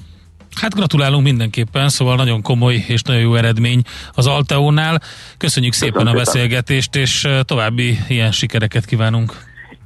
[0.61, 3.83] Hát gratulálunk mindenképpen, szóval nagyon komoly és nagyon jó eredmény
[4.15, 5.01] az Alteónál.
[5.39, 9.33] Köszönjük szépen Köszönöm a beszélgetést, és további ilyen sikereket kívánunk.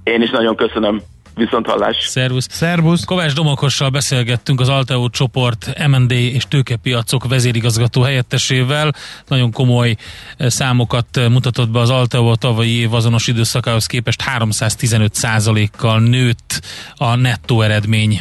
[0.03, 1.03] Én is nagyon köszönöm.
[1.41, 1.97] Viszont hallás.
[2.01, 2.47] Szervusz!
[2.51, 3.05] Szervusz!
[3.05, 8.93] Kovács Domokossal beszélgettünk az Alteo csoport M&A és tőkepiacok vezérigazgató helyettesével.
[9.29, 9.97] Nagyon komoly
[10.37, 16.01] eh, számokat eh, mutatott be az Alteo a tavalyi év azonos időszakához képest 315% kal
[16.01, 16.61] nőtt
[16.97, 18.21] a nettó eredmény.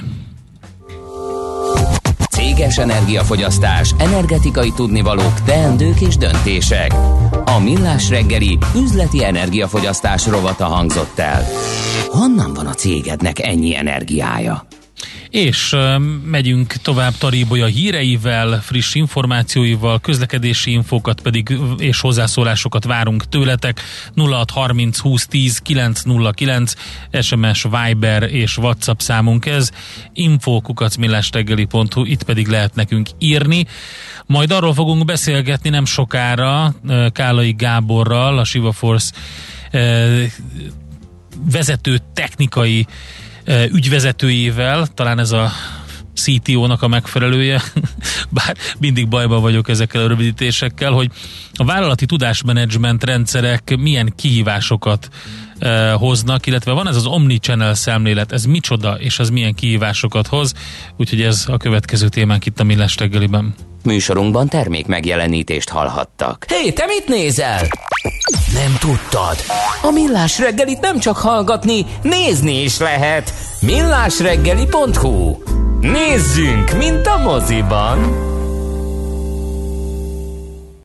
[2.40, 6.94] Céges energiafogyasztás, energetikai tudnivalók, teendők és döntések.
[7.46, 11.44] A Millás reggeli üzleti energiafogyasztás rovata hangzott el.
[12.08, 14.68] Honnan van a cégednek ennyi energiája?
[15.30, 15.76] És
[16.24, 23.82] megyünk tovább Taríbolya híreivel, friss információival, közlekedési infókat pedig és hozzászólásokat várunk tőletek.
[24.16, 26.74] 0630 20 10 909
[27.22, 29.72] SMS, Viber és WhatsApp számunk ez.
[30.14, 33.66] infókukacmillástegeli.hu, itt pedig lehet nekünk írni.
[34.26, 36.76] Majd arról fogunk beszélgetni nem sokára
[37.12, 39.14] Kálai Gáborral, a Shiva Force
[41.52, 42.88] vezető technikai
[43.72, 45.52] ügyvezetőjével, talán ez a
[46.14, 47.62] CTO-nak a megfelelője,
[48.30, 51.12] bár mindig bajban vagyok ezekkel a rövidítésekkel, hogy
[51.54, 55.10] a vállalati tudásmenedzsment rendszerek milyen kihívásokat
[55.94, 60.54] hoznak, illetve van ez az omnichannel szemlélet, ez micsoda, és ez milyen kihívásokat hoz,
[60.98, 63.56] úgyhogy ez a következő témánk itt a Millás reggeliben.
[63.84, 66.46] Műsorunkban termék megjelenítést hallhattak.
[66.48, 67.68] Hé, hey, te mit nézel?
[68.54, 69.38] Nem tudtad?
[69.82, 73.34] A Millás reggelit nem csak hallgatni, nézni is lehet.
[73.62, 75.38] Millásreggeli.hu
[75.82, 78.30] Nézzünk, mint a moziban!